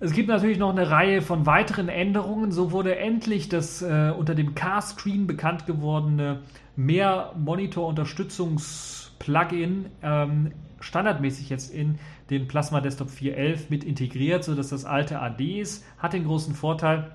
[0.00, 2.50] Es gibt natürlich noch eine Reihe von weiteren Änderungen.
[2.50, 6.40] So wurde endlich das äh, unter dem Car-Screen bekannt gewordene
[6.74, 10.50] mehr Monitor-Unterstützungs-Plugin ähm,
[10.82, 11.98] standardmäßig jetzt in
[12.30, 15.84] den Plasma Desktop 4.11 mit integriert, sodass das alte AD ist.
[15.98, 17.10] Hat den großen Vorteil,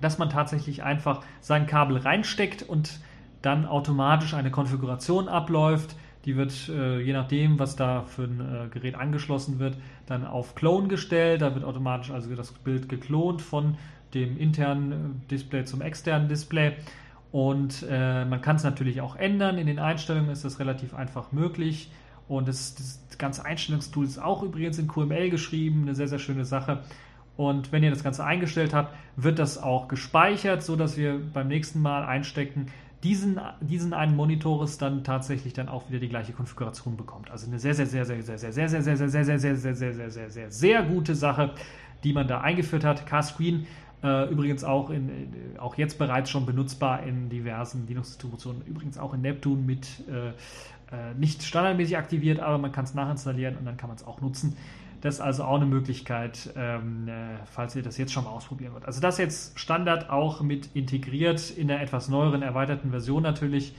[0.00, 3.00] dass man tatsächlich einfach sein Kabel reinsteckt und
[3.42, 5.96] dann automatisch eine Konfiguration abläuft.
[6.24, 10.54] Die wird, äh, je nachdem, was da für ein äh, Gerät angeschlossen wird, dann auf
[10.54, 11.42] Clone gestellt.
[11.42, 13.76] Da wird automatisch also das Bild geklont von
[14.14, 16.74] dem internen äh, Display zum externen Display.
[17.30, 19.58] Und äh, man kann es natürlich auch ändern.
[19.58, 21.90] In den Einstellungen ist das relativ einfach möglich.
[22.28, 26.44] Und das, das ganze Einstellungstool ist auch übrigens in QML geschrieben, eine sehr, sehr schöne
[26.44, 26.82] Sache.
[27.36, 31.80] Und wenn ihr das Ganze eingestellt habt, wird das auch gespeichert, sodass wir beim nächsten
[31.80, 32.66] Mal einstecken,
[33.04, 37.30] diesen, diesen einen Monitores dann tatsächlich dann auch wieder die gleiche Konfiguration bekommt.
[37.30, 39.56] Also eine sehr, sehr, sehr, sehr, sehr, sehr, sehr, sehr, sehr, sehr, sehr, sehr, sehr,
[39.56, 41.52] sehr, sehr, sehr, sehr, sehr gute Sache,
[42.02, 43.06] die man da eingeführt hat.
[43.06, 43.66] K-Screen
[44.00, 45.10] übrigens auch, in,
[45.58, 49.88] auch jetzt bereits schon benutzbar in diversen Linux-Distributionen, übrigens auch in Neptune mit
[50.92, 54.20] äh, nicht standardmäßig aktiviert, aber man kann es nachinstallieren und dann kann man es auch
[54.20, 54.56] nutzen.
[55.00, 57.12] Das ist also auch eine Möglichkeit, ähm, äh,
[57.44, 58.84] falls ihr das jetzt schon mal ausprobieren wollt.
[58.84, 63.74] Also das jetzt Standard auch mit integriert in der etwas neueren, erweiterten Version natürlich,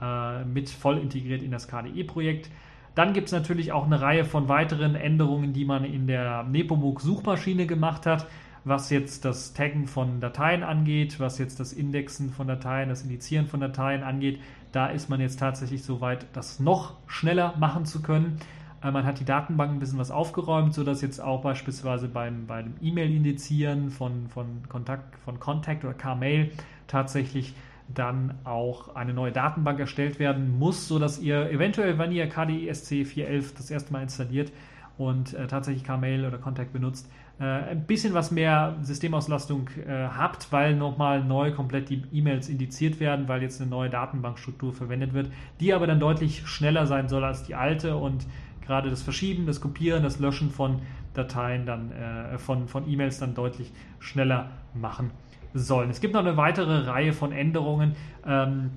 [0.00, 2.50] äh, mit voll integriert in das KDE-Projekt.
[2.94, 7.66] Dann gibt es natürlich auch eine Reihe von weiteren Änderungen, die man in der Nepomuk-Suchmaschine
[7.66, 8.26] gemacht hat,
[8.64, 13.46] was jetzt das Taggen von Dateien angeht, was jetzt das Indexen von Dateien, das Indizieren
[13.46, 14.40] von Dateien angeht.
[14.74, 18.40] Da ist man jetzt tatsächlich so weit, das noch schneller machen zu können.
[18.82, 22.74] Äh, man hat die Datenbank ein bisschen was aufgeräumt, sodass jetzt auch beispielsweise beim, beim
[22.82, 26.50] E-Mail-Indizieren von, von, Kontakt, von Contact oder Carmail
[26.88, 27.54] tatsächlich
[27.86, 33.06] dann auch eine neue Datenbank erstellt werden muss, sodass ihr eventuell, wenn ihr KDE SC
[33.06, 34.50] 411 das erste Mal installiert
[34.98, 37.08] und äh, tatsächlich Carmail oder Contact benutzt,
[37.40, 43.00] äh, ein bisschen was mehr Systemauslastung äh, habt, weil nochmal neu komplett die E-Mails indiziert
[43.00, 47.24] werden, weil jetzt eine neue Datenbankstruktur verwendet wird, die aber dann deutlich schneller sein soll
[47.24, 48.26] als die alte und
[48.64, 50.80] gerade das Verschieben, das Kopieren, das Löschen von
[51.12, 55.10] Dateien dann äh, von, von E-Mails dann deutlich schneller machen
[55.54, 55.90] sollen.
[55.90, 57.96] Es gibt noch eine weitere Reihe von Änderungen.
[58.26, 58.70] Ähm,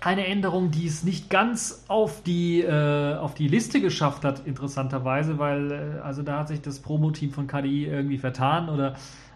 [0.00, 5.38] eine Änderung, die es nicht ganz auf die, äh, auf die Liste geschafft hat, interessanterweise,
[5.38, 8.94] weil äh, also da hat sich das Promo-Team von KDI irgendwie vertan oder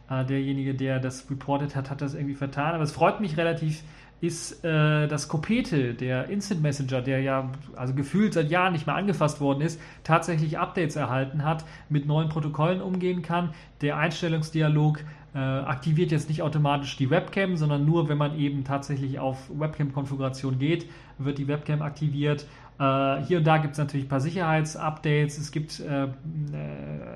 [0.09, 2.75] äh, derjenige, der das reported hat, hat das irgendwie vertan.
[2.75, 3.83] Aber es freut mich relativ,
[4.21, 8.95] ist äh, das Kopete, der Instant Messenger, der ja also gefühlt seit Jahren nicht mehr
[8.95, 15.01] angefasst worden ist, tatsächlich Updates erhalten hat, mit neuen Protokollen umgehen kann, der Einstellungsdialog
[15.39, 20.87] aktiviert jetzt nicht automatisch die Webcam, sondern nur, wenn man eben tatsächlich auf Webcam-Konfiguration geht,
[21.17, 22.47] wird die Webcam aktiviert.
[22.79, 25.39] Äh, hier und da gibt es natürlich ein paar Sicherheitsupdates.
[25.39, 26.09] Es gibt äh, äh,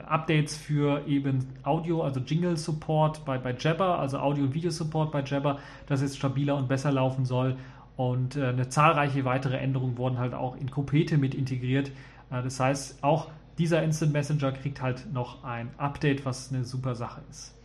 [0.07, 5.59] Updates für eben Audio, also Jingle-Support bei, bei Jabber, also Audio- und Videosupport bei Jabber,
[5.87, 7.57] das jetzt stabiler und besser laufen soll.
[7.96, 11.90] Und äh, eine zahlreiche weitere Änderungen wurden halt auch in Kopete mit integriert.
[12.31, 16.94] Äh, das heißt, auch dieser Instant Messenger kriegt halt noch ein Update, was eine super
[16.94, 17.56] Sache ist.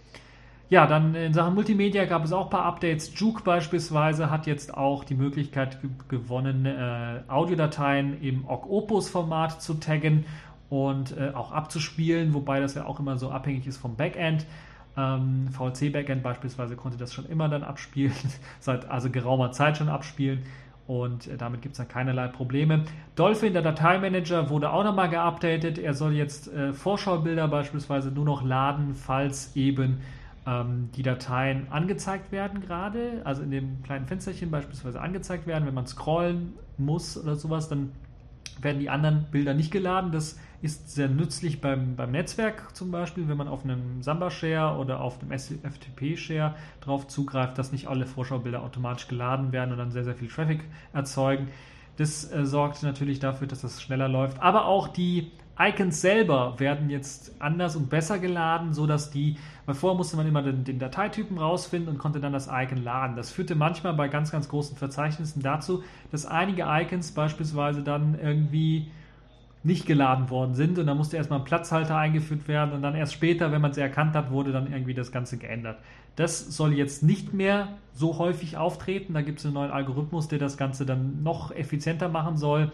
[0.71, 3.11] Ja, dann in Sachen Multimedia gab es auch ein paar Updates.
[3.19, 10.23] Juke beispielsweise hat jetzt auch die Möglichkeit gewonnen, äh, Audiodateien im OGG-Opus-Format zu taggen
[10.69, 14.45] und äh, auch abzuspielen, wobei das ja auch immer so abhängig ist vom Backend.
[14.95, 18.13] Ähm, VLC-Backend beispielsweise konnte das schon immer dann abspielen,
[18.61, 20.43] seit also geraumer Zeit schon abspielen
[20.87, 22.85] und äh, damit gibt es dann keinerlei Probleme.
[23.17, 25.79] Dolphin, der Dateimanager, wurde auch nochmal geupdatet.
[25.79, 29.99] Er soll jetzt äh, Vorschaubilder beispielsweise nur noch laden, falls eben
[30.45, 35.65] ähm, die Dateien angezeigt werden gerade, also in dem kleinen Fensterchen beispielsweise angezeigt werden.
[35.65, 37.91] Wenn man scrollen muss oder sowas, dann
[38.59, 40.11] werden die anderen Bilder nicht geladen.
[40.11, 45.01] Das ist sehr nützlich beim, beim Netzwerk zum Beispiel, wenn man auf einem Samba-Share oder
[45.01, 50.03] auf einem FTP-Share drauf zugreift, dass nicht alle Vorschaubilder automatisch geladen werden und dann sehr,
[50.03, 51.47] sehr viel Traffic erzeugen.
[51.97, 54.41] Das äh, sorgt natürlich dafür, dass das schneller läuft.
[54.41, 55.31] Aber auch die
[55.69, 60.41] Icons selber werden jetzt anders und besser geladen, sodass die, weil vorher musste man immer
[60.41, 63.15] den, den, Dateitypen rausfinden und konnte dann das Icon laden.
[63.15, 68.91] Das führte manchmal bei ganz, ganz großen Verzeichnissen dazu, dass einige Icons beispielsweise dann irgendwie
[69.63, 73.13] nicht geladen worden sind und da musste erstmal ein Platzhalter eingeführt werden und dann erst
[73.13, 75.77] später, wenn man sie erkannt hat, wurde dann irgendwie das Ganze geändert.
[76.15, 79.13] Das soll jetzt nicht mehr so häufig auftreten.
[79.13, 82.71] Da gibt es einen neuen Algorithmus, der das Ganze dann noch effizienter machen soll.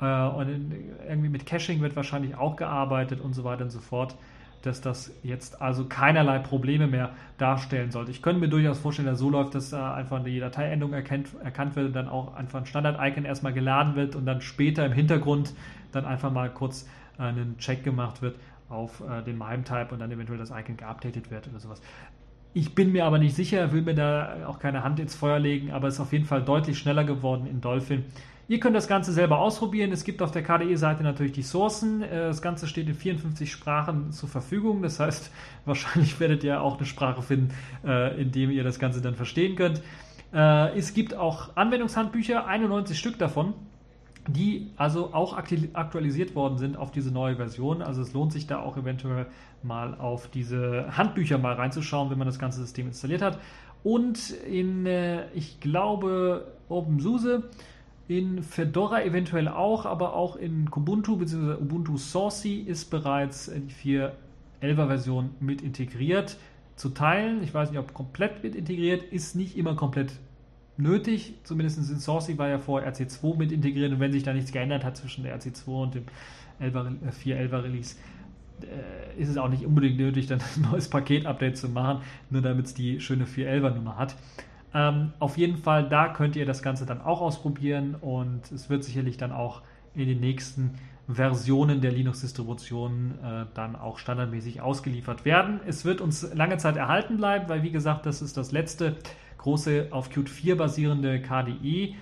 [0.00, 0.72] Äh, und
[1.08, 4.16] irgendwie mit Caching wird wahrscheinlich auch gearbeitet und so weiter und so fort,
[4.62, 8.10] dass das jetzt also keinerlei Probleme mehr darstellen sollte.
[8.10, 11.88] Ich könnte mir durchaus vorstellen, dass so läuft, dass einfach die Dateiendung erkennt, erkannt wird
[11.88, 15.52] und dann auch einfach ein Standard-Icon erstmal geladen wird und dann später im Hintergrund
[15.92, 18.36] dann einfach mal kurz einen Check gemacht wird
[18.68, 21.80] auf äh, den MIME-Type und dann eventuell das Icon geupdatet wird oder sowas.
[22.54, 25.72] Ich bin mir aber nicht sicher, will mir da auch keine Hand ins Feuer legen,
[25.72, 28.04] aber es ist auf jeden Fall deutlich schneller geworden in Dolphin
[28.46, 29.90] Ihr könnt das Ganze selber ausprobieren.
[29.90, 32.02] Es gibt auf der KDE-Seite natürlich die Sourcen.
[32.02, 34.82] Äh, das Ganze steht in 54 Sprachen zur Verfügung.
[34.82, 35.30] Das heißt,
[35.64, 37.54] wahrscheinlich werdet ihr auch eine Sprache finden,
[37.86, 39.82] äh, in dem ihr das Ganze dann verstehen könnt.
[40.34, 43.54] Äh, es gibt auch Anwendungshandbücher, 91 Stück davon,
[44.26, 47.80] die also auch aktualisiert worden sind auf diese neue Version.
[47.80, 49.26] Also es lohnt sich da auch eventuell
[49.62, 53.38] mal auf diese Handbücher mal reinzuschauen, wenn man das ganze System installiert hat.
[53.82, 54.88] Und in,
[55.34, 57.50] ich glaube, OpenSUSE
[58.06, 61.54] in Fedora eventuell auch, aber auch in Kubuntu bzw.
[61.54, 63.98] Ubuntu Saucy ist bereits die
[64.62, 66.36] 4.11er Version mit integriert.
[66.76, 70.12] Zu teilen, ich weiß nicht, ob komplett mit integriert, ist nicht immer komplett
[70.76, 71.34] nötig.
[71.44, 74.84] Zumindest in Saucy war ja vor RC2 mit integriert und wenn sich da nichts geändert
[74.84, 76.04] hat zwischen der RC2 und dem
[76.60, 77.96] 4.11er Release,
[78.62, 82.66] äh, ist es auch nicht unbedingt nötig, dann ein neues Paket-Update zu machen, nur damit
[82.66, 84.16] es die schöne 4.11er Nummer hat.
[84.74, 88.82] Ähm, auf jeden Fall, da könnt ihr das Ganze dann auch ausprobieren und es wird
[88.82, 89.62] sicherlich dann auch
[89.94, 90.72] in den nächsten
[91.08, 95.60] Versionen der Linux-Distribution äh, dann auch standardmäßig ausgeliefert werden.
[95.66, 98.96] Es wird uns lange Zeit erhalten bleiben, weil wie gesagt, das ist das letzte
[99.38, 101.94] große auf Qt 4 basierende KDE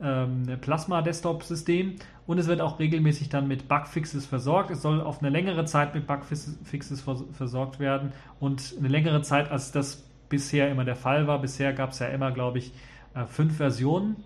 [0.00, 4.70] ähm, Plasma-Desktop-System und es wird auch regelmäßig dann mit Bugfixes versorgt.
[4.70, 9.70] Es soll auf eine längere Zeit mit Bugfixes versorgt werden und eine längere Zeit als
[9.70, 11.40] das bisher immer der Fall war.
[11.40, 12.72] Bisher gab es ja immer, glaube ich,
[13.14, 14.16] äh, fünf Versionen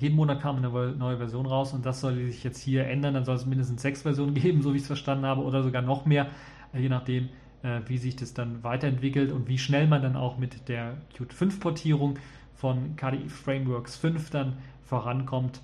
[0.00, 3.14] jeden Monat kam eine neue Version raus und das soll sich jetzt hier ändern.
[3.14, 5.82] Dann soll es mindestens sechs Versionen geben, so wie ich es verstanden habe, oder sogar
[5.82, 6.28] noch mehr,
[6.72, 7.28] äh, je nachdem,
[7.62, 11.32] äh, wie sich das dann weiterentwickelt und wie schnell man dann auch mit der Qt
[11.32, 12.18] 5 Portierung
[12.54, 15.60] von KDE Frameworks 5 dann vorankommt.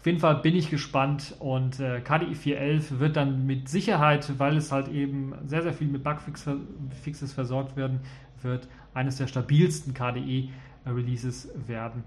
[0.00, 4.56] Auf jeden Fall bin ich gespannt und äh, KDE 4.11 wird dann mit Sicherheit, weil
[4.58, 8.00] es halt eben sehr, sehr viel mit Bugfixes versorgt werden
[8.44, 12.04] wird, eines der stabilsten KDE-Releases werden,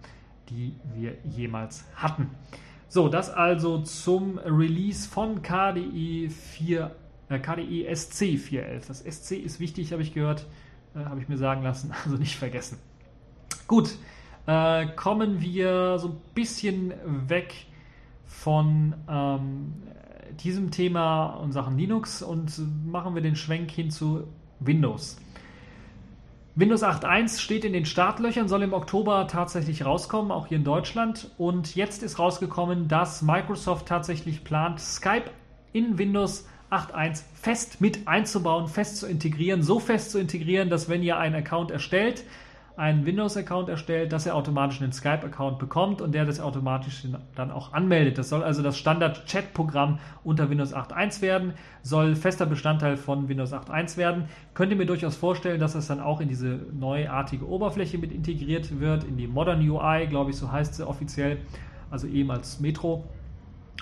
[0.49, 2.29] die wir jemals hatten.
[2.89, 6.95] So, das also zum Release von KDE 4,
[7.29, 8.87] äh, KDE SC 4.11.
[8.87, 10.45] Das SC ist wichtig, habe ich gehört,
[10.95, 12.77] äh, habe ich mir sagen lassen, also nicht vergessen.
[13.67, 13.97] Gut,
[14.45, 16.93] äh, kommen wir so ein bisschen
[17.27, 17.53] weg
[18.25, 19.73] von ähm,
[20.39, 22.53] diesem Thema in Sachen Linux und
[22.85, 24.27] machen wir den Schwenk hin zu
[24.59, 25.17] Windows.
[26.59, 31.29] Windows 8.1 steht in den Startlöchern, soll im Oktober tatsächlich rauskommen, auch hier in Deutschland.
[31.37, 35.25] Und jetzt ist rausgekommen, dass Microsoft tatsächlich plant, Skype
[35.71, 41.03] in Windows 8.1 fest mit einzubauen, fest zu integrieren, so fest zu integrieren, dass wenn
[41.03, 42.23] ihr einen Account erstellt,
[42.77, 47.73] einen Windows-Account erstellt, dass er automatisch einen Skype-Account bekommt und der das automatisch dann auch
[47.73, 48.19] anmeldet.
[48.19, 53.97] Das soll also das Standard-Chat-Programm unter Windows 8.1 werden, soll fester Bestandteil von Windows 8.1
[53.97, 54.25] werden.
[54.53, 58.79] Könnt ihr mir durchaus vorstellen, dass es dann auch in diese neuartige Oberfläche mit integriert
[58.79, 61.39] wird, in die Modern UI, glaube ich, so heißt sie offiziell,
[61.89, 63.05] also eben als Metro.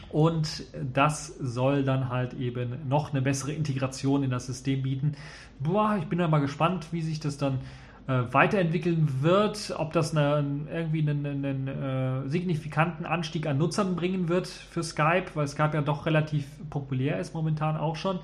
[0.09, 5.15] Und das soll dann halt eben noch eine bessere Integration in das System bieten.
[5.59, 10.15] Boah, ich bin da mal gespannt, wie sich das dann äh, weiterentwickeln wird, ob das
[10.15, 15.71] eine, irgendwie einen, einen äh, signifikanten Anstieg an Nutzern bringen wird für Skype, weil Skype
[15.73, 18.19] ja doch relativ populär ist momentan auch schon.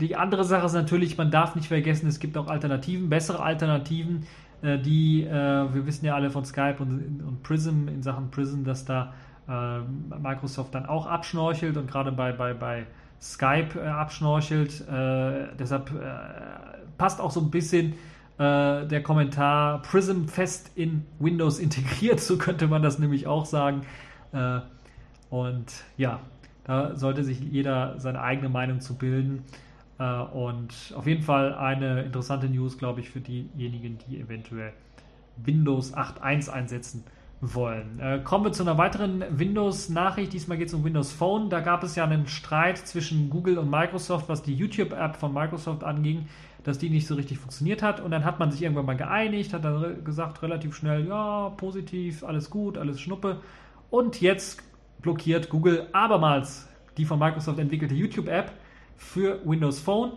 [0.00, 4.26] Die andere Sache ist natürlich, man darf nicht vergessen, es gibt auch Alternativen, bessere Alternativen,
[4.62, 8.64] äh, die, äh, wir wissen ja alle von Skype und, und Prism, in Sachen Prism,
[8.64, 9.12] dass da
[9.48, 9.80] äh,
[10.18, 12.86] Microsoft dann auch abschnorchelt und gerade bei, bei, bei
[13.20, 14.84] Skype äh, abschnorchelt.
[15.58, 15.90] deshalb
[16.98, 17.94] passt auch so ein bisschen
[18.38, 23.82] äh, der Kommentar Prism fest in Windows integriert, so könnte man das nämlich auch sagen.
[24.32, 24.60] Äh,
[25.30, 26.20] und ja,
[26.64, 29.44] da sollte sich jeder seine eigene Meinung zu bilden.
[29.98, 34.72] Äh, und auf jeden Fall eine interessante News, glaube ich, für diejenigen, die eventuell
[35.36, 37.04] Windows 8.1 einsetzen
[37.40, 37.98] wollen.
[37.98, 40.32] Äh, kommen wir zu einer weiteren Windows-Nachricht.
[40.32, 41.50] Diesmal geht es um Windows Phone.
[41.50, 45.82] Da gab es ja einen Streit zwischen Google und Microsoft, was die YouTube-App von Microsoft
[45.82, 46.28] anging
[46.64, 48.00] dass die nicht so richtig funktioniert hat.
[48.00, 52.24] Und dann hat man sich irgendwann mal geeinigt, hat dann gesagt relativ schnell, ja, positiv,
[52.24, 53.40] alles gut, alles Schnuppe.
[53.90, 54.62] Und jetzt
[55.00, 58.52] blockiert Google abermals die von Microsoft entwickelte YouTube-App
[58.96, 60.12] für Windows Phone.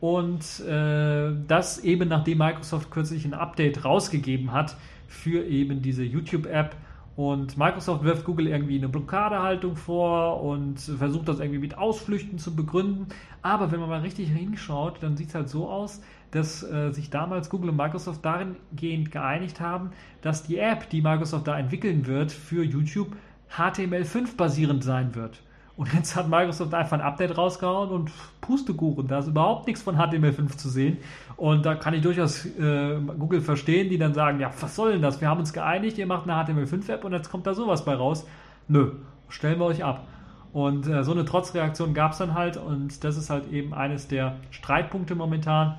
[0.00, 4.76] Und äh, das eben nachdem Microsoft kürzlich ein Update rausgegeben hat
[5.08, 6.74] für eben diese YouTube-App
[7.16, 12.54] und Microsoft wirft Google irgendwie eine Blockadehaltung vor und versucht das irgendwie mit Ausflüchten zu
[12.54, 13.08] begründen.
[13.42, 17.10] Aber wenn man mal richtig hinschaut, dann sieht es halt so aus, dass äh, sich
[17.10, 19.90] damals Google und Microsoft dahingehend geeinigt haben,
[20.22, 23.16] dass die App, die Microsoft da entwickeln wird für YouTube,
[23.50, 25.42] HTML5 basierend sein wird.
[25.80, 28.10] Und jetzt hat Microsoft einfach ein Update rausgehauen und
[28.42, 30.98] Pustekuchen, da ist überhaupt nichts von HTML5 zu sehen.
[31.38, 35.00] Und da kann ich durchaus äh, Google verstehen, die dann sagen, ja, was soll denn
[35.00, 35.22] das?
[35.22, 38.26] Wir haben uns geeinigt, ihr macht eine HTML5-App und jetzt kommt da sowas bei raus.
[38.68, 38.92] Nö,
[39.30, 40.06] stellen wir euch ab.
[40.52, 44.06] Und äh, so eine Trotzreaktion gab es dann halt und das ist halt eben eines
[44.06, 45.78] der Streitpunkte momentan,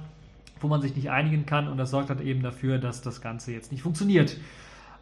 [0.62, 3.52] wo man sich nicht einigen kann und das sorgt halt eben dafür, dass das Ganze
[3.52, 4.36] jetzt nicht funktioniert.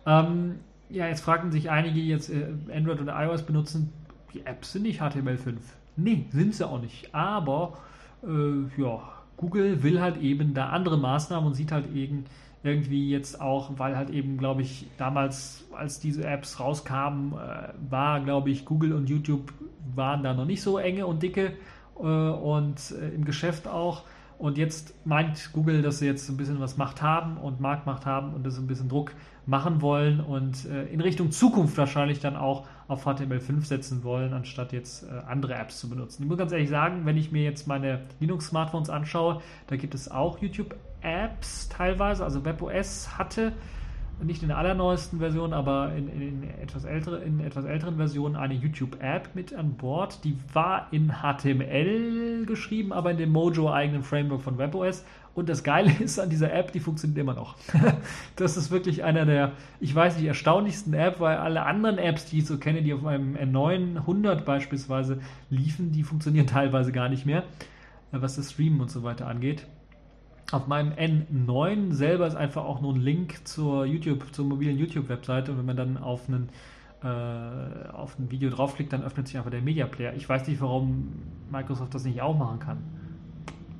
[0.05, 0.55] Ähm,
[0.89, 3.93] ja, jetzt fragen sich einige, die jetzt äh, Android oder iOS benutzen,
[4.33, 5.57] die Apps sind nicht HTML5.
[5.95, 7.13] Nee, sind sie auch nicht.
[7.13, 7.77] Aber
[8.23, 9.01] äh, ja,
[9.37, 12.25] Google will halt eben da andere Maßnahmen und sieht halt eben
[12.63, 18.19] irgendwie jetzt auch, weil halt eben, glaube ich, damals, als diese Apps rauskamen, äh, war,
[18.19, 19.53] glaube ich, Google und YouTube
[19.95, 21.53] waren da noch nicht so enge und dicke
[21.97, 24.03] äh, und äh, im Geschäft auch.
[24.37, 28.33] Und jetzt meint Google, dass sie jetzt ein bisschen was Macht haben und Marktmacht haben
[28.33, 29.11] und das ein bisschen Druck
[29.45, 34.73] machen wollen und äh, in Richtung Zukunft wahrscheinlich dann auch auf HTML5 setzen wollen, anstatt
[34.73, 36.23] jetzt äh, andere Apps zu benutzen.
[36.23, 40.09] Ich muss ganz ehrlich sagen, wenn ich mir jetzt meine Linux-Smartphones anschaue, da gibt es
[40.11, 43.53] auch YouTube-Apps teilweise, also WebOS hatte
[44.23, 48.53] nicht in der allerneuesten Version, aber in, in, etwas, ältere, in etwas älteren Versionen eine
[48.53, 50.23] YouTube-App mit an Bord.
[50.23, 55.05] Die war in HTML geschrieben, aber in dem Mojo-eigenen Framework von WebOS.
[55.35, 57.55] Und das Geile ist an dieser App, die funktioniert immer noch.
[58.35, 62.39] das ist wirklich einer der, ich weiß nicht, erstaunlichsten App, weil alle anderen Apps, die
[62.39, 65.19] ich so kenne, die auf meinem N900 beispielsweise
[65.49, 67.43] liefen, die funktionieren teilweise gar nicht mehr,
[68.11, 69.65] was das Streamen und so weiter angeht.
[70.51, 75.51] Auf meinem N9 selber ist einfach auch nur ein Link zur YouTube, zur mobilen YouTube-Webseite.
[75.51, 76.49] Und wenn man dann auf einen
[77.03, 80.13] äh, auf ein Video draufklickt, dann öffnet sich einfach der Media Player.
[80.15, 81.13] Ich weiß nicht, warum
[81.49, 82.77] Microsoft das nicht auch machen kann.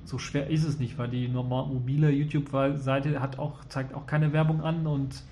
[0.09, 4.33] So schwer ist es nicht, weil die normal mobile YouTube-Seite hat auch, zeigt auch keine
[4.33, 5.23] Werbung an und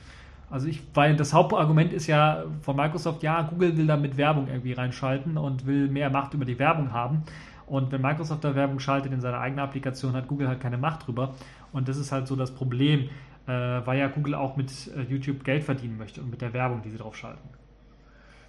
[0.49, 4.47] also ich, weil das Hauptargument ist ja von Microsoft, ja, Google will da mit Werbung
[4.47, 7.23] irgendwie reinschalten und will mehr Macht über die Werbung haben.
[7.65, 11.05] Und wenn Microsoft da Werbung schaltet in seiner eigenen Applikation, hat Google halt keine Macht
[11.05, 11.33] drüber.
[11.73, 13.09] Und das ist halt so das Problem,
[13.45, 16.81] äh, weil ja Google auch mit äh, YouTube Geld verdienen möchte und mit der Werbung,
[16.81, 17.49] die sie drauf schalten.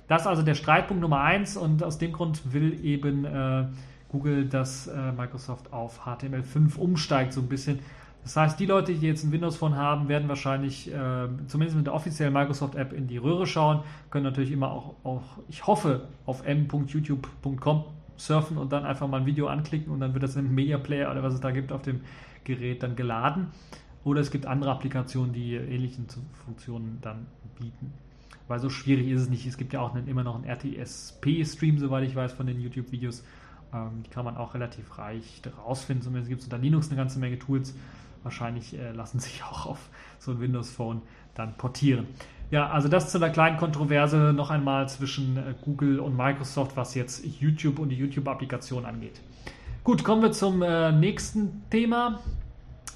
[0.07, 3.65] Das ist also der Streitpunkt Nummer eins und aus dem Grund will eben äh,
[4.09, 7.81] Google, dass äh, Microsoft auf HTML5 umsteigt, so ein bisschen.
[8.25, 11.87] Das heißt, die Leute, die jetzt ein Windows Phone haben, werden wahrscheinlich äh, zumindest mit
[11.87, 16.09] der offiziellen Microsoft App in die Röhre schauen, können natürlich immer auch, auch ich hoffe,
[16.27, 17.85] auf m.youtube.com
[18.17, 21.11] surfen und dann einfach mal ein Video anklicken und dann wird das im Media Player
[21.11, 22.01] oder was es da gibt auf dem
[22.45, 23.49] Gerät dann geladen.
[24.05, 26.01] Oder es gibt andere Applikationen, die ähnliche
[26.45, 27.27] Funktionen dann
[27.59, 27.93] bieten.
[28.47, 29.47] Weil so schwierig ist es nicht.
[29.47, 33.23] Es gibt ja auch einen, immer noch einen RTSP-Stream, soweit ich weiß, von den YouTube-Videos.
[33.73, 36.03] Ähm, die kann man auch relativ reich rausfinden.
[36.03, 37.75] Zumindest gibt es unter Linux eine ganze Menge Tools.
[38.23, 39.89] Wahrscheinlich äh, lassen sich auch auf
[40.19, 41.03] so ein Windows Phone
[41.35, 42.07] dann portieren.
[42.51, 46.95] Ja, also das zu einer kleinen Kontroverse noch einmal zwischen äh, Google und Microsoft, was
[46.95, 49.21] jetzt YouTube und die YouTube-Applikation angeht.
[49.85, 52.21] Gut, kommen wir zum äh, nächsten Thema.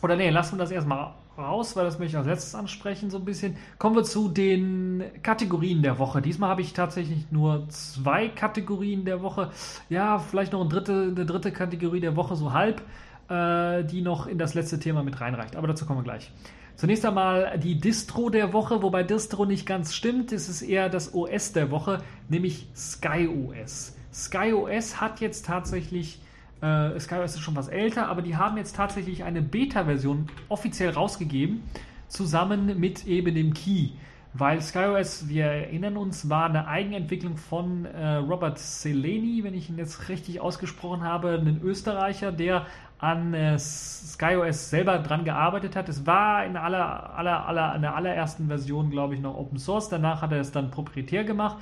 [0.03, 3.18] Oder nee, lassen wir das erstmal raus, weil das möchte ich als letztes ansprechen, so
[3.18, 3.57] ein bisschen.
[3.78, 6.22] Kommen wir zu den Kategorien der Woche.
[6.22, 9.51] Diesmal habe ich tatsächlich nur zwei Kategorien der Woche.
[9.89, 12.83] Ja, vielleicht noch eine dritte, eine dritte Kategorie der Woche, so halb,
[13.28, 15.57] äh, die noch in das letzte Thema mit reinreicht.
[15.57, 16.30] Aber dazu kommen wir gleich.
[16.76, 20.33] Zunächst einmal die Distro der Woche, wobei Distro nicht ganz stimmt.
[20.33, 23.97] Es ist eher das OS der Woche, nämlich SkyOS.
[24.12, 26.22] SkyOS hat jetzt tatsächlich
[26.63, 31.63] äh, SkyOS ist schon was älter, aber die haben jetzt tatsächlich eine Beta-Version offiziell rausgegeben,
[32.09, 33.91] zusammen mit eben dem Key.
[34.35, 39.77] Weil SkyOS, wir erinnern uns, war eine Eigenentwicklung von äh, Robert Seleni, wenn ich ihn
[39.77, 42.67] jetzt richtig ausgesprochen habe, ein Österreicher, der
[43.03, 45.88] an äh, SkyOS selber dran gearbeitet hat.
[45.88, 49.88] Es war in aller, aller, aller, in der allerersten Version, glaube ich, noch Open Source.
[49.88, 51.57] Danach hat er es dann proprietär gemacht.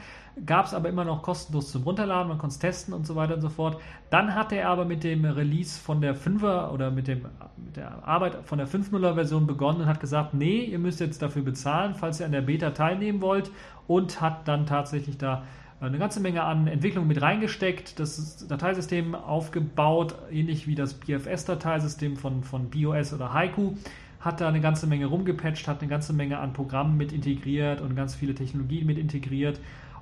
[0.44, 3.34] Gab es aber immer noch kostenlos zum Runterladen, man konnte es testen und so weiter
[3.34, 3.80] und so fort.
[4.10, 7.22] Dann hat er aber mit dem Release von der 5er oder mit, dem,
[7.56, 11.22] mit der Arbeit von der 5.0er Version begonnen und hat gesagt, nee, ihr müsst jetzt
[11.22, 13.50] dafür bezahlen, falls ihr an der Beta teilnehmen wollt
[13.86, 15.44] und hat dann tatsächlich da
[15.80, 22.42] eine ganze Menge an Entwicklung mit reingesteckt, das Dateisystem aufgebaut, ähnlich wie das BFS-Dateisystem von,
[22.44, 23.74] von BOS oder Haiku,
[24.20, 27.96] hat da eine ganze Menge rumgepatcht, hat eine ganze Menge an Programmen mit integriert und
[27.96, 29.58] ganz viele Technologien mit integriert.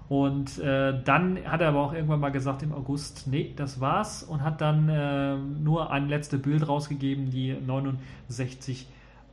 [0.08, 4.22] Und äh, dann hat er aber auch irgendwann mal gesagt im August, nee, das war's
[4.22, 8.86] und hat dann äh, nur ein letztes Bild rausgegeben, die 6947.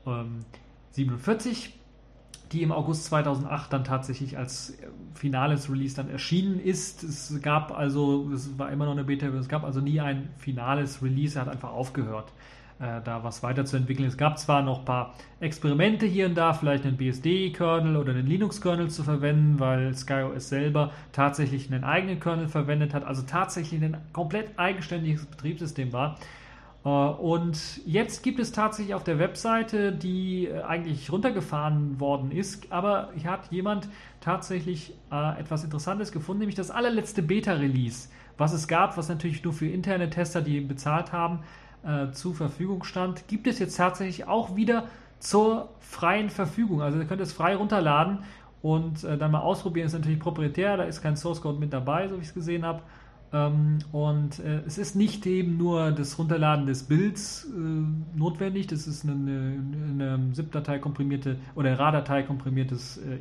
[0.05, 0.45] Ähm,
[2.51, 7.03] die im August 2008 dann tatsächlich als äh, finales Release dann erschienen ist.
[7.03, 11.01] Es gab also, es war immer noch eine Beta, es gab also nie ein finales
[11.01, 12.31] Release, er hat einfach aufgehört,
[12.79, 14.07] äh, da was weiterzuentwickeln.
[14.07, 18.27] Es gab zwar noch ein paar Experimente hier und da, vielleicht einen BSD-Kernel oder einen
[18.27, 23.97] Linux-Kernel zu verwenden, weil SkyOS selber tatsächlich einen eigenen Kernel verwendet hat, also tatsächlich ein
[24.13, 26.17] komplett eigenständiges Betriebssystem war.
[26.85, 32.71] Äh, und jetzt gibt es tatsächlich auf der Webseite, die äh, eigentlich runtergefahren worden ist,
[32.71, 33.89] aber hier hat jemand
[34.21, 39.53] tatsächlich äh, etwas Interessantes gefunden, nämlich das allerletzte Beta-Release, was es gab, was natürlich nur
[39.53, 41.39] für interne Tester, die bezahlt haben,
[42.13, 44.87] zur Verfügung stand, gibt es jetzt tatsächlich auch wieder
[45.19, 46.81] zur freien Verfügung.
[46.81, 48.23] Also ihr könnt es frei runterladen
[48.63, 49.85] und dann mal ausprobieren.
[49.85, 52.65] Ist natürlich proprietär, da ist kein Source Code mit dabei, so wie ich es gesehen
[52.65, 52.81] habe.
[53.35, 58.87] Ähm, und äh, es ist nicht eben nur das Runterladen des Bilds äh, notwendig, das
[58.87, 63.17] ist eine, eine, ZIP-Datei komprimierte oder RA-Datei komprimiertes äh,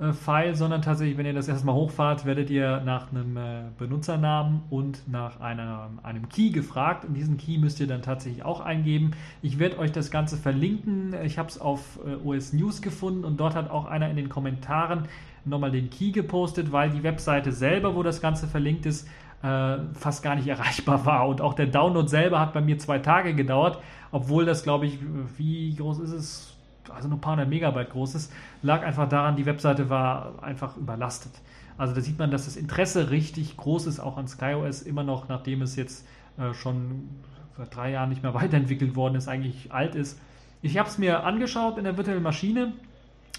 [0.00, 5.08] ISO-File, sondern tatsächlich, wenn ihr das erstmal hochfahrt, werdet ihr nach einem äh, Benutzernamen und
[5.10, 7.04] nach einer, einem Key gefragt.
[7.04, 9.12] Und diesen Key müsst ihr dann tatsächlich auch eingeben.
[9.42, 11.14] Ich werde euch das Ganze verlinken.
[11.24, 14.28] Ich habe es auf äh, OS News gefunden und dort hat auch einer in den
[14.28, 15.04] Kommentaren
[15.44, 19.08] nochmal den Key gepostet, weil die Webseite selber, wo das Ganze verlinkt ist,
[19.42, 21.28] äh, fast gar nicht erreichbar war.
[21.28, 23.78] Und auch der Download selber hat bei mir zwei Tage gedauert,
[24.10, 24.98] obwohl das, glaube ich,
[25.36, 26.51] wie groß ist es?
[26.90, 30.76] Also nur ein paar hundert Megabyte groß ist, lag einfach daran, die Webseite war einfach
[30.76, 31.32] überlastet.
[31.78, 35.28] Also da sieht man, dass das Interesse richtig groß ist, auch an SkyOS, immer noch,
[35.28, 36.06] nachdem es jetzt
[36.38, 37.08] äh, schon
[37.56, 40.20] seit drei Jahren nicht mehr weiterentwickelt worden ist, eigentlich alt ist.
[40.60, 42.72] Ich habe es mir angeschaut in der virtuellen Maschine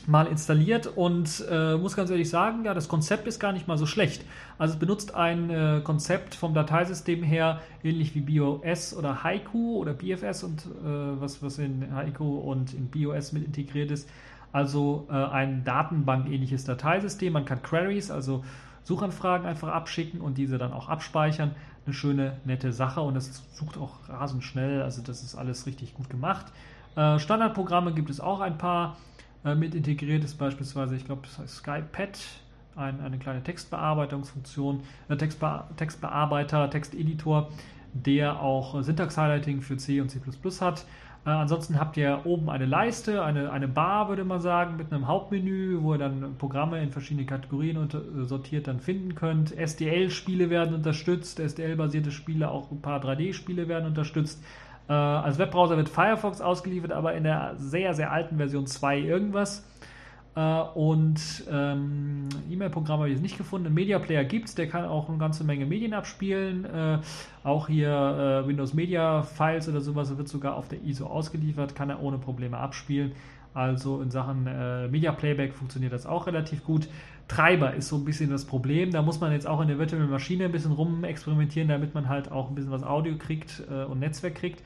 [0.05, 3.77] mal installiert und äh, muss ganz ehrlich sagen, ja, das Konzept ist gar nicht mal
[3.77, 4.25] so schlecht.
[4.57, 9.93] Also es benutzt ein äh, Konzept vom Dateisystem her, ähnlich wie BOS oder Haiku oder
[9.93, 14.09] BFS und äh, was, was in Haiku und in BOS mit integriert ist.
[14.51, 17.33] also äh, ein Datenbank-ähnliches Dateisystem.
[17.33, 18.43] Man kann Queries, also
[18.83, 21.55] Suchanfragen einfach abschicken und diese dann auch abspeichern.
[21.85, 25.93] Eine schöne, nette Sache und das sucht auch rasend schnell, also das ist alles richtig
[25.95, 26.45] gut gemacht.
[26.95, 28.97] Äh, Standardprogramme gibt es auch ein paar
[29.45, 32.19] äh, mit integriert, ist beispielsweise, ich glaube, das heißt SkyPad,
[32.75, 37.49] ein, eine kleine Textbearbeitungsfunktion, äh, Textbe Textbearbeiter, Texteditor,
[37.93, 40.19] der auch Syntax-Highlighting für C und C
[40.61, 40.85] hat.
[41.25, 45.07] Äh, ansonsten habt ihr oben eine Leiste, eine, eine Bar, würde man sagen, mit einem
[45.07, 49.57] Hauptmenü, wo ihr dann Programme in verschiedene Kategorien unter, äh, sortiert dann finden könnt.
[49.57, 54.43] SDL-Spiele werden unterstützt, SDL-basierte Spiele, auch ein paar 3D-Spiele werden unterstützt.
[54.89, 59.65] Äh, als Webbrowser wird Firefox ausgeliefert, aber in der sehr, sehr alten Version 2 irgendwas.
[60.35, 63.67] Äh, und ähm, E-Mail-Programm habe ich jetzt nicht gefunden.
[63.67, 66.65] Ein Media Player gibt es, der kann auch eine ganze Menge Medien abspielen.
[66.65, 66.99] Äh,
[67.43, 71.89] auch hier äh, Windows Media Files oder sowas wird sogar auf der ISO ausgeliefert, kann
[71.89, 73.11] er ohne Probleme abspielen.
[73.53, 76.87] Also in Sachen äh, Media Playback funktioniert das auch relativ gut.
[77.27, 78.91] Treiber ist so ein bisschen das Problem.
[78.91, 82.31] Da muss man jetzt auch in der virtuellen Maschine ein bisschen rumexperimentieren, damit man halt
[82.31, 84.61] auch ein bisschen was Audio kriegt äh, und Netzwerk kriegt.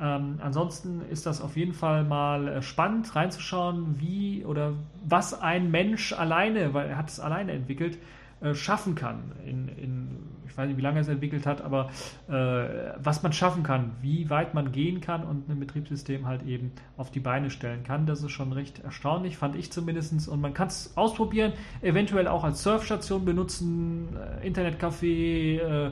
[0.00, 5.70] Ähm, ansonsten ist das auf jeden Fall mal äh, spannend reinzuschauen, wie oder was ein
[5.70, 7.98] Mensch alleine, weil er hat es alleine entwickelt,
[8.42, 9.32] äh, schaffen kann.
[9.46, 10.08] In, in,
[10.48, 11.90] ich weiß nicht, wie lange es entwickelt hat, aber
[12.28, 16.72] äh, was man schaffen kann, wie weit man gehen kann und ein Betriebssystem halt eben
[16.96, 18.04] auf die Beine stellen kann.
[18.04, 20.28] Das ist schon recht erstaunlich, fand ich zumindest.
[20.28, 24.08] Und man kann es ausprobieren, eventuell auch als Surfstation benutzen,
[24.42, 25.90] äh, Internetcafé äh,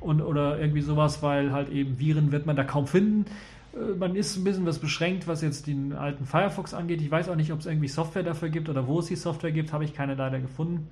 [0.00, 3.24] und, oder irgendwie sowas, weil halt eben Viren wird man da kaum finden.
[3.98, 7.00] Man ist ein bisschen was beschränkt, was jetzt den alten Firefox angeht.
[7.02, 9.52] Ich weiß auch nicht, ob es irgendwie Software dafür gibt oder wo es die Software
[9.52, 10.88] gibt, habe ich keine leider gefunden.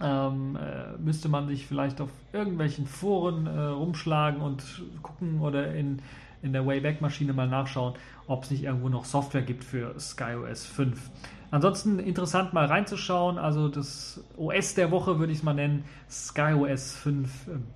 [0.00, 6.02] Ähm, äh, müsste man sich vielleicht auf irgendwelchen Foren äh, rumschlagen und gucken oder in,
[6.42, 7.94] in der Wayback-Maschine mal nachschauen,
[8.26, 11.10] ob es nicht irgendwo noch Software gibt für SkyOS 5.
[11.50, 13.38] Ansonsten interessant mal reinzuschauen.
[13.38, 17.30] Also das OS der Woche würde ich es mal nennen, SkyOS 5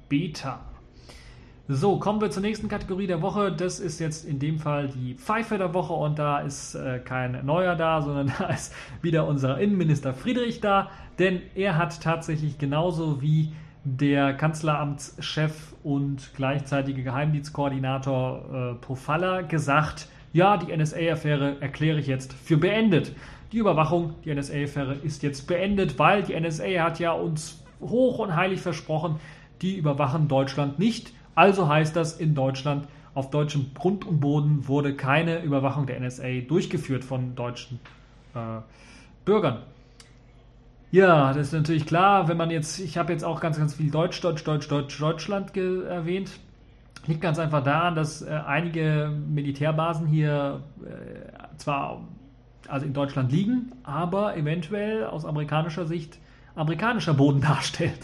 [0.08, 0.60] Beta.
[1.70, 3.52] So, kommen wir zur nächsten Kategorie der Woche.
[3.52, 7.44] Das ist jetzt in dem Fall die Pfeife der Woche und da ist äh, kein
[7.44, 10.88] neuer da, sondern da ist wieder unser Innenminister Friedrich da,
[11.18, 13.52] denn er hat tatsächlich genauso wie
[13.84, 22.56] der Kanzleramtschef und gleichzeitige Geheimdienstkoordinator äh, Pofalla gesagt, ja, die NSA-Affäre erkläre ich jetzt für
[22.56, 23.12] beendet
[23.52, 28.36] die Überwachung, die NSA-Affäre ist jetzt beendet, weil die NSA hat ja uns hoch und
[28.36, 29.16] heilig versprochen,
[29.62, 31.12] die überwachen Deutschland nicht.
[31.38, 36.40] Also heißt das, in Deutschland auf deutschem Grund und Boden wurde keine Überwachung der NSA
[36.48, 37.78] durchgeführt von deutschen
[38.34, 38.58] äh,
[39.24, 39.58] Bürgern.
[40.90, 43.88] Ja, das ist natürlich klar, wenn man jetzt, ich habe jetzt auch ganz, ganz viel
[43.88, 46.40] Deutsch, Deutsch, Deutsch, Deutsch, Deutschland erwähnt.
[47.06, 52.00] Liegt ganz einfach daran, dass äh, einige Militärbasen hier äh, zwar
[52.66, 56.18] also in Deutschland liegen, aber eventuell aus amerikanischer Sicht
[56.58, 57.94] amerikanischer Boden darstellen.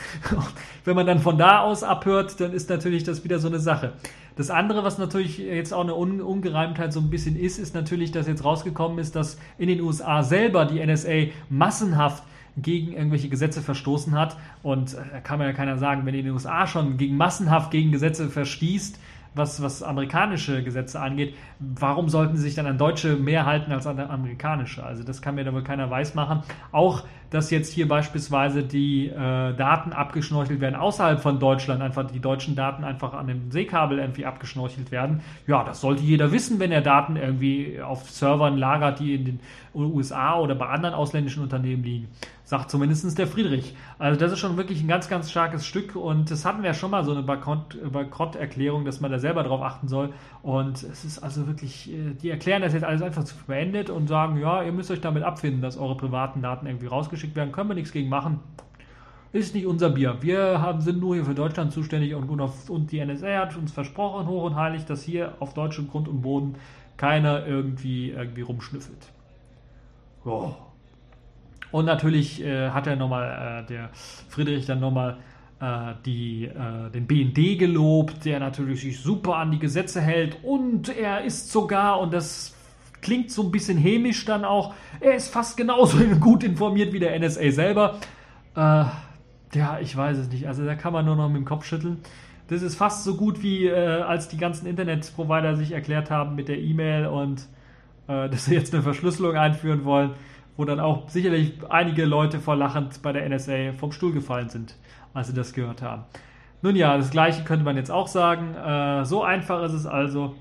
[0.84, 3.92] Wenn man dann von da aus abhört, dann ist natürlich das wieder so eine Sache.
[4.36, 8.11] Das andere, was natürlich jetzt auch eine Un Ungereimtheit so ein bisschen ist, ist natürlich,
[8.11, 12.24] dass jetzt rausgekommen ist, dass in den USA selber die NSA massenhaft
[12.57, 14.36] gegen irgendwelche Gesetze verstoßen hat.
[14.62, 17.70] Und äh, da kann man ja keiner sagen, wenn in den USA schon gegen massenhaft
[17.70, 18.98] gegen Gesetze verstießt,
[19.34, 23.86] was, was amerikanische Gesetze angeht, warum sollten sie sich dann an deutsche mehr halten als
[23.86, 24.84] an amerikanische?
[24.84, 26.42] Also das kann mir da wohl keiner weismachen.
[26.70, 27.02] Auch,
[27.35, 29.12] dass jetzt hier beispielsweise die äh,
[29.55, 34.24] Daten abgeschnorchelt werden außerhalb von Deutschland, einfach die deutschen Daten einfach an dem Seekabel irgendwie
[34.24, 35.20] abgeschnorchelt werden.
[35.49, 39.41] Ja, das sollte jeder wissen, wenn er Daten irgendwie auf Servern lagert, die in den
[39.74, 42.09] USA oder bei anderen ausländischen Unternehmen liegen.
[42.45, 43.74] Sagt zumindest der Friedrich.
[43.99, 46.74] Also das ist schon wirklich ein ganz, ganz starkes Stück und das hatten wir ja
[46.74, 50.12] schon mal so eine Bankrotterklärung, dass man da selber drauf achten soll.
[50.43, 54.09] Und es ist also wirklich, äh, die erklären das jetzt alles einfach zu beendet und
[54.09, 57.53] sagen, ja, ihr müsst euch damit abfinden, dass eure privaten Daten irgendwie rausgeschickt werden.
[57.53, 58.41] Können wir nichts gegen machen.
[59.33, 60.18] Ist nicht unser Bier.
[60.20, 64.29] Wir haben, sind nur hier für Deutschland zuständig und, und die NSA hat uns versprochen,
[64.29, 66.55] hoch und heilig, dass hier auf deutschem Grund und Boden
[66.97, 69.11] keiner irgendwie, irgendwie rumschnüffelt.
[70.25, 70.53] Oh.
[71.72, 73.91] Und natürlich äh, hat er nochmal, äh, der
[74.29, 75.18] Friedrich dann nochmal
[75.61, 81.25] äh, äh, den BND gelobt, der natürlich sich super an die Gesetze hält und er
[81.25, 82.53] ist sogar, und das
[83.05, 87.18] klingt so ein bisschen hämisch dann auch, er ist fast genauso gut informiert wie der
[87.18, 87.98] NSA selber.
[88.57, 88.84] Äh,
[89.55, 90.48] ja, ich weiß es nicht.
[90.48, 91.98] Also da kann man nur noch mit dem Kopf schütteln.
[92.48, 96.48] Das ist fast so gut wie äh, als die ganzen Internetprovider sich erklärt haben mit
[96.48, 97.46] der E-Mail und
[98.09, 100.11] äh, dass sie jetzt eine Verschlüsselung einführen wollen
[100.57, 104.76] wo dann auch sicherlich einige Leute vor lachend bei der NSA vom Stuhl gefallen sind,
[105.12, 106.05] als sie das gehört haben.
[106.62, 108.55] Nun ja, das gleiche könnte man jetzt auch sagen.
[108.55, 110.34] Äh, so einfach ist es also,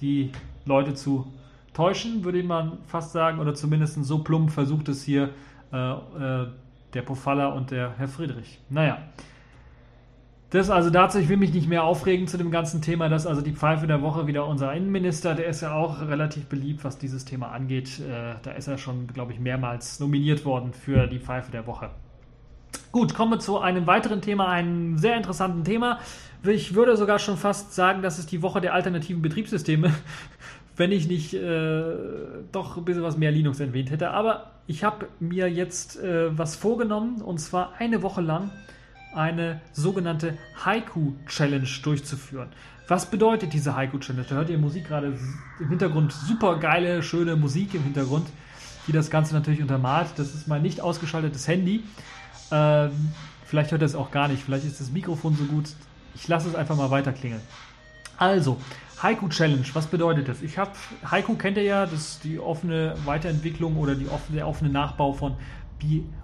[0.00, 0.30] die
[0.66, 1.26] Leute zu
[1.72, 5.30] täuschen, würde man fast sagen, oder zumindest so plump versucht es hier
[5.72, 6.46] äh, äh,
[6.94, 8.58] der Pofalla und der Herr Friedrich.
[8.68, 8.98] Naja.
[10.50, 13.08] Das also dazu, ich will mich nicht mehr aufregen zu dem ganzen Thema.
[13.08, 15.36] Das ist also die Pfeife der Woche wieder unser Innenminister.
[15.36, 18.00] Der ist ja auch relativ beliebt, was dieses Thema angeht.
[18.00, 21.90] Äh, da ist er schon, glaube ich, mehrmals nominiert worden für die Pfeife der Woche.
[22.90, 26.00] Gut, kommen wir zu einem weiteren Thema, einem sehr interessanten Thema.
[26.42, 29.94] Ich würde sogar schon fast sagen, das ist die Woche der alternativen Betriebssysteme,
[30.80, 31.82] wenn ich nicht äh,
[32.52, 34.12] doch ein bisschen was mehr Linux erwähnt hätte.
[34.12, 38.50] Aber ich habe mir jetzt äh, was vorgenommen und zwar eine Woche lang
[39.14, 42.48] eine sogenannte Haiku Challenge durchzuführen.
[42.88, 44.24] Was bedeutet diese Haiku Challenge?
[44.26, 45.18] Da hört ihr Musik gerade
[45.60, 48.26] im Hintergrund, super geile, schöne Musik im Hintergrund,
[48.86, 50.08] die das Ganze natürlich untermalt.
[50.16, 51.84] Das ist mein nicht ausgeschaltetes Handy.
[52.50, 53.12] Ähm,
[53.44, 55.74] vielleicht hört ihr es auch gar nicht, vielleicht ist das Mikrofon so gut.
[56.14, 57.42] Ich lasse es einfach mal weiter klingeln.
[58.20, 58.58] Also,
[59.02, 60.42] Haiku Challenge, was bedeutet das?
[60.42, 60.72] Ich habe,
[61.10, 65.14] Haiku kennt ihr ja, das ist die offene Weiterentwicklung oder die offene, der offene Nachbau
[65.14, 65.36] von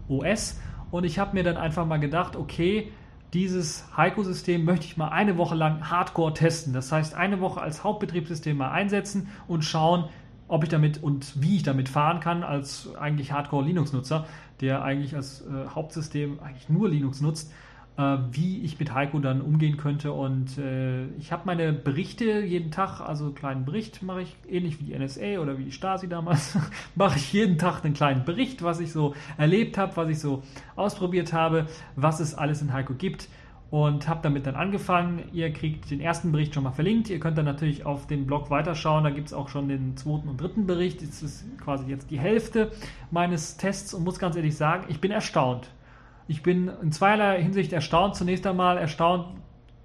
[0.07, 0.61] BOS.
[0.91, 2.93] Und ich habe mir dann einfach mal gedacht, okay,
[3.33, 6.75] dieses Heiko-System möchte ich mal eine Woche lang hardcore testen.
[6.75, 10.05] Das heißt, eine Woche als Hauptbetriebssystem mal einsetzen und schauen,
[10.49, 14.27] ob ich damit und wie ich damit fahren kann als eigentlich Hardcore-Linux-Nutzer,
[14.61, 17.51] der eigentlich als äh, Hauptsystem eigentlich nur Linux nutzt
[18.31, 20.13] wie ich mit Heiko dann umgehen könnte.
[20.13, 24.81] Und äh, ich habe meine Berichte jeden Tag, also einen kleinen Bericht mache ich, ähnlich
[24.81, 26.59] wie die NSA oder wie die Stasi damals,
[26.95, 30.43] mache ich jeden Tag einen kleinen Bericht, was ich so erlebt habe, was ich so
[30.77, 33.29] ausprobiert habe, was es alles in Heiko gibt
[33.71, 35.25] und habe damit dann angefangen.
[35.33, 37.11] Ihr kriegt den ersten Bericht schon mal verlinkt.
[37.11, 39.05] Ihr könnt dann natürlich auf dem Blog weiterschauen.
[39.05, 41.03] Da gibt es auch schon den zweiten und dritten Bericht.
[41.03, 42.71] Das ist quasi jetzt die Hälfte
[43.11, 45.71] meines Tests und muss ganz ehrlich sagen, ich bin erstaunt.
[46.29, 48.17] Ich bin in zweierlei Hinsicht erstaunt.
[48.17, 49.27] Zunächst einmal erstaunt,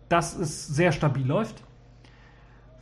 [0.10, 1.64] dass es sehr stabil läuft.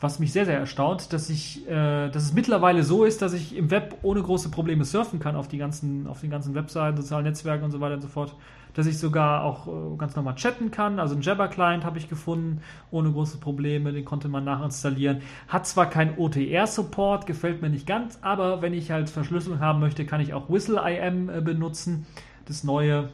[0.01, 3.57] Was mich sehr, sehr erstaunt, dass, ich, äh, dass es mittlerweile so ist, dass ich
[3.57, 7.25] im Web ohne große Probleme surfen kann auf, die ganzen, auf den ganzen Webseiten, sozialen
[7.25, 8.33] Netzwerken und so weiter und so fort.
[8.75, 11.01] Dass ich sogar auch äh, ganz normal chatten kann.
[11.01, 13.91] Also einen Jabber-Client habe ich gefunden, ohne große Probleme.
[13.91, 15.21] Den konnte man nachinstallieren.
[15.49, 20.05] Hat zwar keinen OTR-Support, gefällt mir nicht ganz, aber wenn ich halt Verschlüsselung haben möchte,
[20.05, 22.05] kann ich auch Whistle.im äh, benutzen.
[22.45, 23.09] Das neue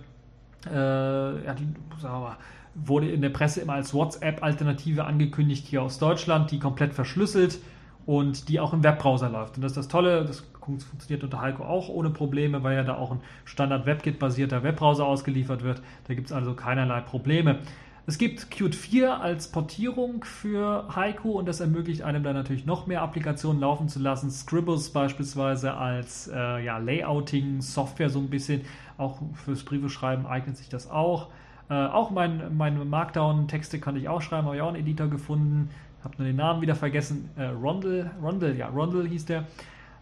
[0.74, 1.68] ja, die
[2.04, 2.38] mal,
[2.76, 7.60] wurde in der Presse immer als WhatsApp-Alternative angekündigt hier aus Deutschland, die komplett verschlüsselt
[8.06, 9.56] und die auch im Webbrowser läuft.
[9.56, 12.96] Und das ist das Tolle, das funktioniert unter Heiko auch ohne Probleme, weil ja da
[12.96, 15.82] auch ein Standard WebKit-basierter Webbrowser ausgeliefert wird.
[16.08, 17.60] Da gibt es also keinerlei Probleme.
[18.08, 22.86] Es gibt Qt 4 als Portierung für Haiku und das ermöglicht einem dann natürlich noch
[22.86, 24.30] mehr Applikationen laufen zu lassen.
[24.30, 28.62] Scribbles beispielsweise als äh, ja, Layouting-Software so ein bisschen.
[28.98, 29.88] Auch fürs Briefe
[30.28, 31.30] eignet sich das auch.
[31.70, 35.70] Äh, auch meine mein Markdown-Texte kann ich auch schreiben, habe ich auch einen Editor gefunden.
[36.04, 37.32] Habe nur den Namen wieder vergessen.
[37.36, 39.46] Äh, Rondel, Rondel, ja, Rondel hieß der.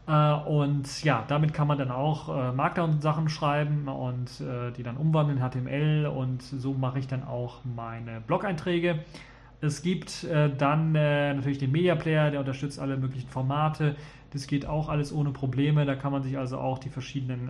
[0.08, 4.98] Äh, und ja, damit kann man dann auch äh, Markdown-Sachen schreiben und äh, die dann
[4.98, 9.00] umwandeln in HTML und so mache ich dann auch meine Blog-Einträge.
[9.62, 13.96] Es gibt äh, dann natürlich den Media Player, der unterstützt alle möglichen Formate.
[14.32, 15.86] Das geht auch alles ohne Probleme.
[15.86, 17.50] Da kann man sich also auch die verschiedenen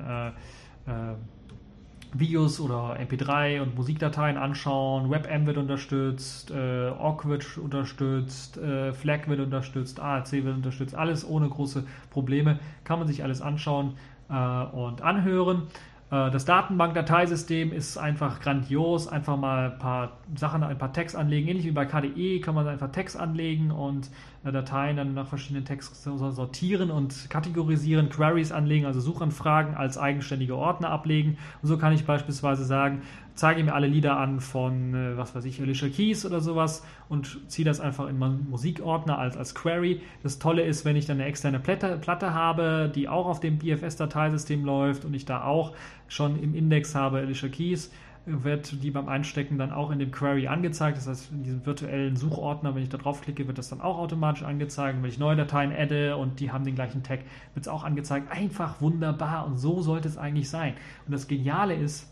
[2.13, 5.09] Videos oder MP3 und Musikdateien anschauen.
[5.09, 10.95] WebM wird unterstützt, äh, Org wird unterstützt, äh, Flag wird unterstützt, ARC wird unterstützt.
[10.95, 12.59] Alles ohne große Probleme.
[12.83, 13.93] Kann man sich alles anschauen
[14.29, 15.63] äh, und anhören.
[16.11, 19.07] Äh, das Datenbank-Dateisystem ist einfach grandios.
[19.07, 21.47] Einfach mal ein paar Sachen, ein paar Tags anlegen.
[21.47, 24.09] Ähnlich wie bei KDE kann man einfach Tags anlegen und äh,
[24.51, 30.89] Dateien dann nach verschiedenen Tags sortieren und kategorisieren, Queries anlegen, also Suchanfragen als eigenständige Ordner
[30.89, 31.37] ablegen.
[31.61, 33.01] Und so kann ich beispielsweise sagen,
[33.35, 37.39] zeige mir alle Lieder an von, äh, was weiß ich, Alicia Keys oder sowas und
[37.47, 40.01] ziehe das einfach in meinen Musikordner als, als Query.
[40.21, 43.57] Das Tolle ist, wenn ich dann eine externe Platte, Platte habe, die auch auf dem
[43.57, 45.73] BFS-Dateisystem läuft und ich da auch
[46.07, 47.91] schon im Index habe Alicia Keys,
[48.25, 50.97] wird die beim Einstecken dann auch in dem Query angezeigt.
[50.97, 54.43] Das heißt, in diesem virtuellen Suchordner, wenn ich da draufklicke, wird das dann auch automatisch
[54.43, 55.01] angezeigt.
[55.01, 57.19] Wenn ich neue Dateien adde und die haben den gleichen Tag,
[57.53, 58.31] wird es auch angezeigt.
[58.31, 60.73] Einfach wunderbar und so sollte es eigentlich sein.
[61.05, 62.09] Und das Geniale ist,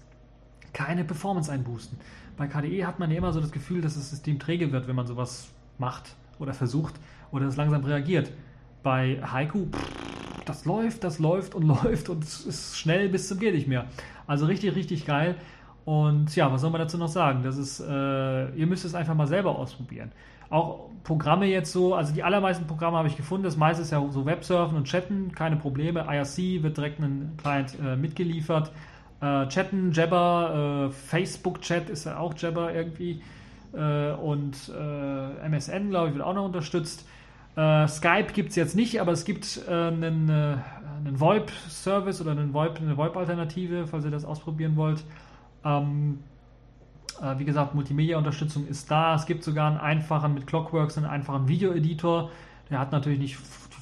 [0.74, 1.98] keine Performance einboosten.
[2.38, 4.96] Bei KDE hat man ja immer so das Gefühl, dass das System träge wird, wenn
[4.96, 6.96] man sowas macht oder versucht
[7.32, 8.32] oder es langsam reagiert.
[8.84, 9.92] Bei Haiku, pff,
[10.46, 13.86] das läuft, das läuft und läuft und es ist schnell bis zum geht nicht mehr.
[14.28, 15.36] Also richtig, richtig geil.
[15.86, 17.44] Und ja, was soll man dazu noch sagen?
[17.44, 20.12] Das ist, äh, ihr müsst es einfach mal selber ausprobieren.
[20.50, 23.44] Auch Programme jetzt so, also die allermeisten Programme habe ich gefunden.
[23.44, 26.06] Das meiste ist ja so Websurfen und Chatten, keine Probleme.
[26.08, 28.72] IRC wird direkt ein Client äh, mitgeliefert.
[29.22, 33.22] Äh, Chatten, Jabber, äh, Facebook-Chat ist ja auch Jabber irgendwie.
[33.74, 37.08] Äh, und äh, MSN, glaube ich, wird auch noch unterstützt.
[37.54, 42.96] Skype gibt es jetzt nicht, aber es gibt einen, einen VoIP-Service oder einen VoIP, eine
[42.96, 45.04] VoIP-Alternative, falls ihr das ausprobieren wollt.
[45.64, 46.20] Ähm,
[47.22, 49.16] äh, wie gesagt, Multimedia-Unterstützung ist da.
[49.16, 52.32] Es gibt sogar einen einfachen mit Clockworks, einen einfachen Video-Editor.
[52.70, 53.38] Der hat natürlich nicht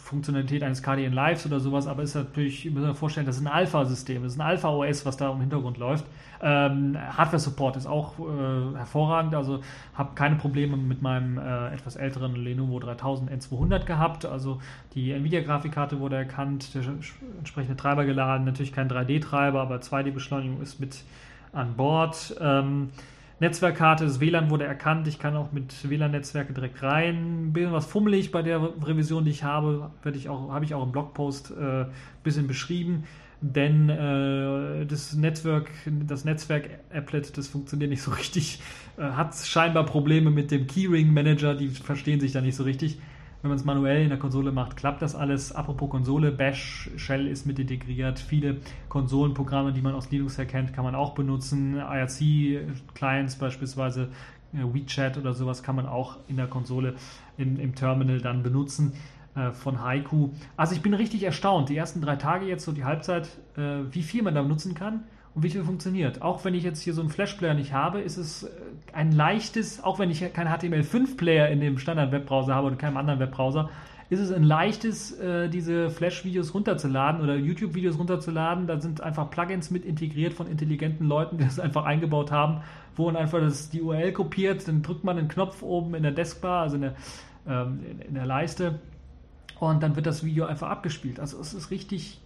[0.09, 3.43] Funktionalität eines KDN Lives oder sowas, aber ist natürlich, ihr müsst euch vorstellen, das ist
[3.43, 6.03] ein Alpha-System, das ist ein Alpha-OS, was da im Hintergrund läuft.
[6.41, 9.61] Ähm, Hardware-Support ist auch äh, hervorragend, also
[9.93, 14.59] habe keine Probleme mit meinem äh, etwas älteren Lenovo 3000 N200 gehabt, also
[14.95, 16.81] die Nvidia-Grafikkarte wurde erkannt, der
[17.37, 21.03] entsprechende Treiber geladen, natürlich kein 3D-Treiber, aber 2D-Beschleunigung ist mit
[21.53, 22.35] an Bord.
[22.39, 22.89] Ähm,
[23.39, 25.07] Netzwerkkarte, das WLAN wurde erkannt.
[25.07, 27.47] Ich kann auch mit WLAN-Netzwerke direkt rein.
[27.47, 30.83] Ein bisschen was fummelig bei der Revision, die ich habe, ich auch, habe ich auch
[30.83, 31.85] im Blogpost ein äh,
[32.23, 33.05] bisschen beschrieben.
[33.41, 38.59] Denn äh, das Netzwerk, das Netzwerk-Applet, das funktioniert nicht so richtig.
[38.97, 42.99] Äh, hat scheinbar Probleme mit dem Keyring-Manager, die verstehen sich da nicht so richtig.
[43.41, 45.53] Wenn man es manuell in der Konsole macht, klappt das alles.
[45.53, 48.19] Apropos Konsole, Bash Shell ist mit integriert.
[48.19, 48.57] Viele
[48.89, 51.77] Konsolenprogramme, die man aus Linux erkennt, kann man auch benutzen.
[51.77, 54.09] IRC-Clients beispielsweise,
[54.53, 56.95] äh, WeChat oder sowas kann man auch in der Konsole
[57.37, 58.91] in, im Terminal dann benutzen
[59.35, 60.31] äh, von Haiku.
[60.57, 64.03] Also ich bin richtig erstaunt, die ersten drei Tage jetzt, so die Halbzeit, äh, wie
[64.03, 65.05] viel man da benutzen kann
[65.35, 66.21] und wie viel funktioniert.
[66.21, 68.49] Auch wenn ich jetzt hier so einen Flash-Player nicht habe, ist es äh,
[68.93, 73.69] ein leichtes, auch wenn ich keinen HTML5-Player in dem Standard-Webbrowser habe oder keinem anderen Webbrowser,
[74.09, 78.65] ist es ein leichtes, äh, diese Flash-Videos runterzuladen oder YouTube-Videos runterzuladen.
[78.65, 82.61] Da sind einfach Plugins mit integriert von intelligenten Leuten, die das einfach eingebaut haben,
[82.95, 86.11] wo man einfach das, die URL kopiert, dann drückt man einen Knopf oben in der
[86.11, 86.95] Deskbar, also in der,
[87.47, 88.79] ähm, in der Leiste,
[89.59, 91.19] und dann wird das Video einfach abgespielt.
[91.19, 92.19] Also es ist richtig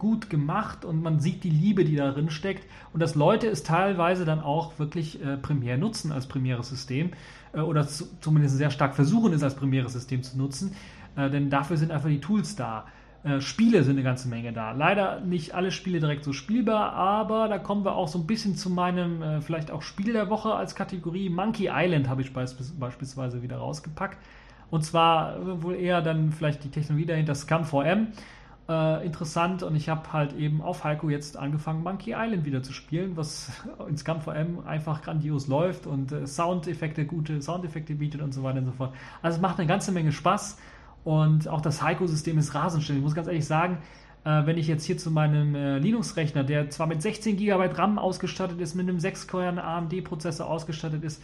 [0.00, 4.24] gut gemacht und man sieht die Liebe, die darin steckt und dass Leute es teilweise
[4.24, 7.10] dann auch wirklich äh, primär nutzen als primäres System
[7.52, 10.74] äh, oder zu, zumindest sehr stark versuchen, es als primäres System zu nutzen,
[11.16, 12.86] äh, denn dafür sind einfach die Tools da.
[13.22, 14.72] Äh, Spiele sind eine ganze Menge da.
[14.72, 18.56] Leider nicht alle Spiele direkt so spielbar, aber da kommen wir auch so ein bisschen
[18.56, 21.28] zu meinem äh, vielleicht auch Spiel der Woche als Kategorie.
[21.28, 24.18] Monkey Island habe ich beispielsweise wieder rausgepackt.
[24.70, 28.06] Und zwar äh, wohl eher dann vielleicht die Technologie dahinter Scum4M
[28.70, 32.72] äh, interessant und ich habe halt eben auf Heiko jetzt angefangen, Monkey Island wieder zu
[32.72, 33.50] spielen, was
[33.88, 38.58] in Scum VM einfach grandios läuft und äh, Soundeffekte, gute Soundeffekte bietet und so weiter
[38.58, 38.94] und so fort.
[39.22, 40.56] Also es macht eine ganze Menge Spaß
[41.02, 42.98] und auch das Heiko-System ist rasend schnell.
[42.98, 43.78] Ich muss ganz ehrlich sagen,
[44.24, 47.98] äh, wenn ich jetzt hier zu meinem äh, Linux-Rechner, der zwar mit 16 GB RAM
[47.98, 51.20] ausgestattet ist, mit einem 6-Core AMD-Prozessor ausgestattet ist,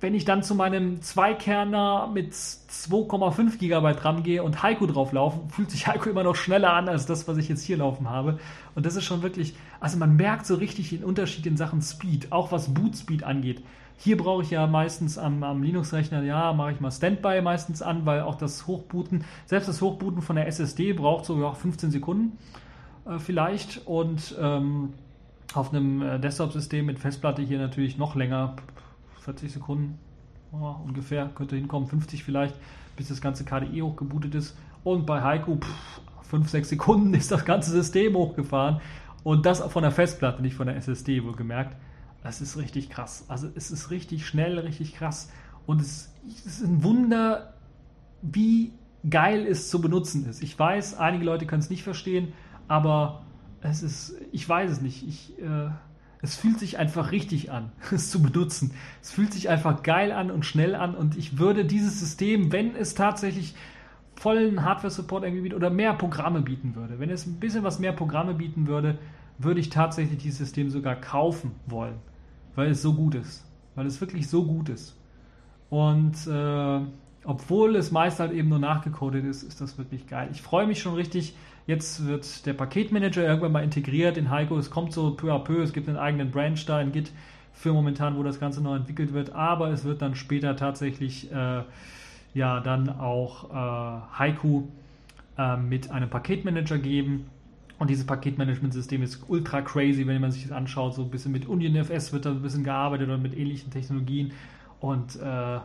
[0.00, 5.48] wenn ich dann zu meinem Zweikerner mit 2,5 GB RAM gehe und Heiko drauf laufen,
[5.48, 8.38] fühlt sich Heiko immer noch schneller an als das, was ich jetzt hier laufen habe.
[8.74, 12.30] Und das ist schon wirklich, also man merkt so richtig den Unterschied in Sachen Speed,
[12.30, 13.62] auch was Boot Speed angeht.
[13.98, 18.04] Hier brauche ich ja meistens am, am Linux-Rechner, ja, mache ich mal Standby meistens an,
[18.04, 22.36] weil auch das Hochbooten, selbst das Hochbooten von der SSD braucht so ja, 15 Sekunden
[23.06, 23.86] äh, vielleicht.
[23.86, 24.92] Und ähm,
[25.54, 28.56] auf einem äh, Desktop-System mit Festplatte hier natürlich noch länger,
[29.26, 29.98] 40 Sekunden
[30.52, 32.54] oh, ungefähr, könnte hinkommen, 50 vielleicht,
[32.96, 34.56] bis das ganze KDE hochgebootet ist.
[34.84, 35.58] Und bei Haiku,
[36.22, 38.80] 5, 6 Sekunden ist das ganze System hochgefahren.
[39.24, 41.76] Und das von der Festplatte, nicht von der SSD, wohlgemerkt.
[42.22, 43.24] Das ist richtig krass.
[43.28, 45.30] Also es ist richtig schnell, richtig krass.
[45.66, 46.14] Und es,
[46.44, 47.54] ist ein Wunder,
[48.22, 48.72] wie
[49.08, 50.42] geil es zu benutzen ist.
[50.42, 52.32] Ich weiß, einige Leute können es nicht verstehen,
[52.68, 53.22] aber
[53.60, 55.06] es ist, ich weiß es nicht.
[55.06, 55.70] Ich, äh,
[56.22, 58.72] es fühlt sich einfach richtig an, es zu benutzen.
[59.02, 62.74] Es fühlt sich einfach geil an und schnell an und ich würde dieses System, wenn
[62.74, 63.54] es tatsächlich
[64.14, 67.92] vollen Hardware-Support irgendwie bietet oder mehr Programme bieten würde, wenn es ein bisschen was mehr
[67.92, 68.98] Programme bieten würde,
[69.38, 71.96] würde ich tatsächlich dieses System sogar kaufen wollen,
[72.54, 73.44] weil es so gut ist,
[73.74, 74.96] weil es wirklich so gut ist.
[75.68, 76.80] Und äh,
[77.24, 80.28] obwohl es meist halt eben nur nachgecodet ist, ist das wirklich geil.
[80.32, 81.36] Ich freue mich schon richtig,
[81.66, 84.56] Jetzt wird der Paketmanager irgendwann mal integriert in Heiko.
[84.56, 85.62] Es kommt so peu à peu.
[85.62, 87.10] Es gibt einen eigenen Branch da in Git
[87.52, 89.32] für momentan, wo das Ganze noch entwickelt wird.
[89.32, 91.62] Aber es wird dann später tatsächlich äh,
[92.34, 94.64] ja dann auch äh, Haiku
[95.36, 97.26] äh, mit einem Paketmanager geben.
[97.78, 100.94] Und dieses Paketmanagement-System ist ultra crazy, wenn man sich das anschaut.
[100.94, 104.32] So ein bisschen mit UnionFS wird da ein bisschen gearbeitet oder mit ähnlichen Technologien.
[104.80, 105.58] Und äh,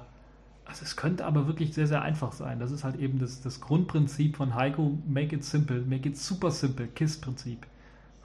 [0.71, 2.59] also es könnte aber wirklich sehr, sehr einfach sein.
[2.59, 6.49] Das ist halt eben das, das Grundprinzip von Heiko, make it simple, make it super
[6.49, 7.67] simple, KISS-Prinzip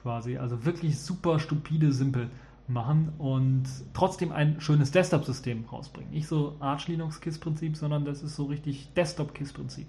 [0.01, 0.37] quasi.
[0.37, 2.29] Also wirklich super stupide simpel
[2.69, 6.11] machen und trotzdem ein schönes Desktop-System rausbringen.
[6.11, 9.87] Nicht so Arch Linux KISS-Prinzip, sondern das ist so richtig Desktop-KISS-Prinzip.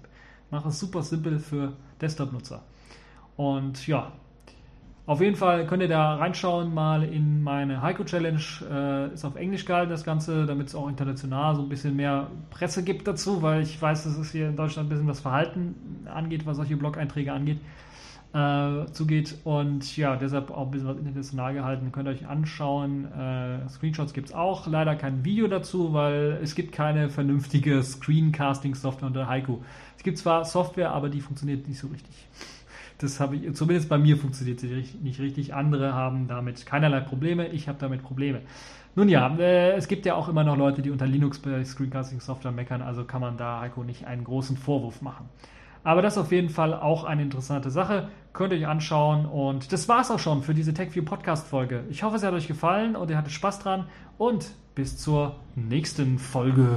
[0.51, 2.63] Mache es super simpel für Desktop-Nutzer.
[3.37, 4.11] Und ja,
[5.09, 8.43] Auf jeden Fall könnt ihr da reinschauen, mal in meine Heiko Challenge.
[8.71, 12.27] Äh, ist auf Englisch gehalten, das Ganze, damit es auch international so ein bisschen mehr
[12.51, 16.05] Presse gibt dazu, weil ich weiß, dass es hier in Deutschland ein bisschen was Verhalten
[16.05, 17.57] angeht, was solche Blog-Einträge angeht
[18.33, 19.37] äh, zugeht.
[19.43, 21.91] Und ja, deshalb auch ein bisschen was international gehalten.
[21.91, 23.11] Könnt ihr euch anschauen.
[23.11, 24.67] Äh, Screenshots gibt es auch.
[24.67, 29.63] Leider kein Video dazu, weil es gibt keine vernünftige Screencasting-Software unter Heiko.
[29.97, 32.27] Es gibt zwar Software, aber die funktioniert nicht so richtig.
[32.99, 35.53] Das habe ich, zumindest bei mir funktioniert sie nicht richtig.
[35.53, 37.47] Andere haben damit keinerlei Probleme.
[37.47, 38.41] Ich habe damit Probleme.
[38.95, 42.19] Nun ja, äh, es gibt ja auch immer noch Leute, die unter Linux bei Screencasting
[42.19, 45.29] Software meckern, also kann man da Heiko nicht einen großen Vorwurf machen.
[45.83, 48.09] Aber das ist auf jeden Fall auch eine interessante Sache.
[48.33, 49.25] Könnt ihr euch anschauen.
[49.25, 51.85] Und das war es auch schon für diese TechView Podcast-Folge.
[51.89, 53.85] Ich hoffe, es hat euch gefallen und ihr hattet Spaß dran.
[54.17, 56.67] Und bis zur nächsten Folge.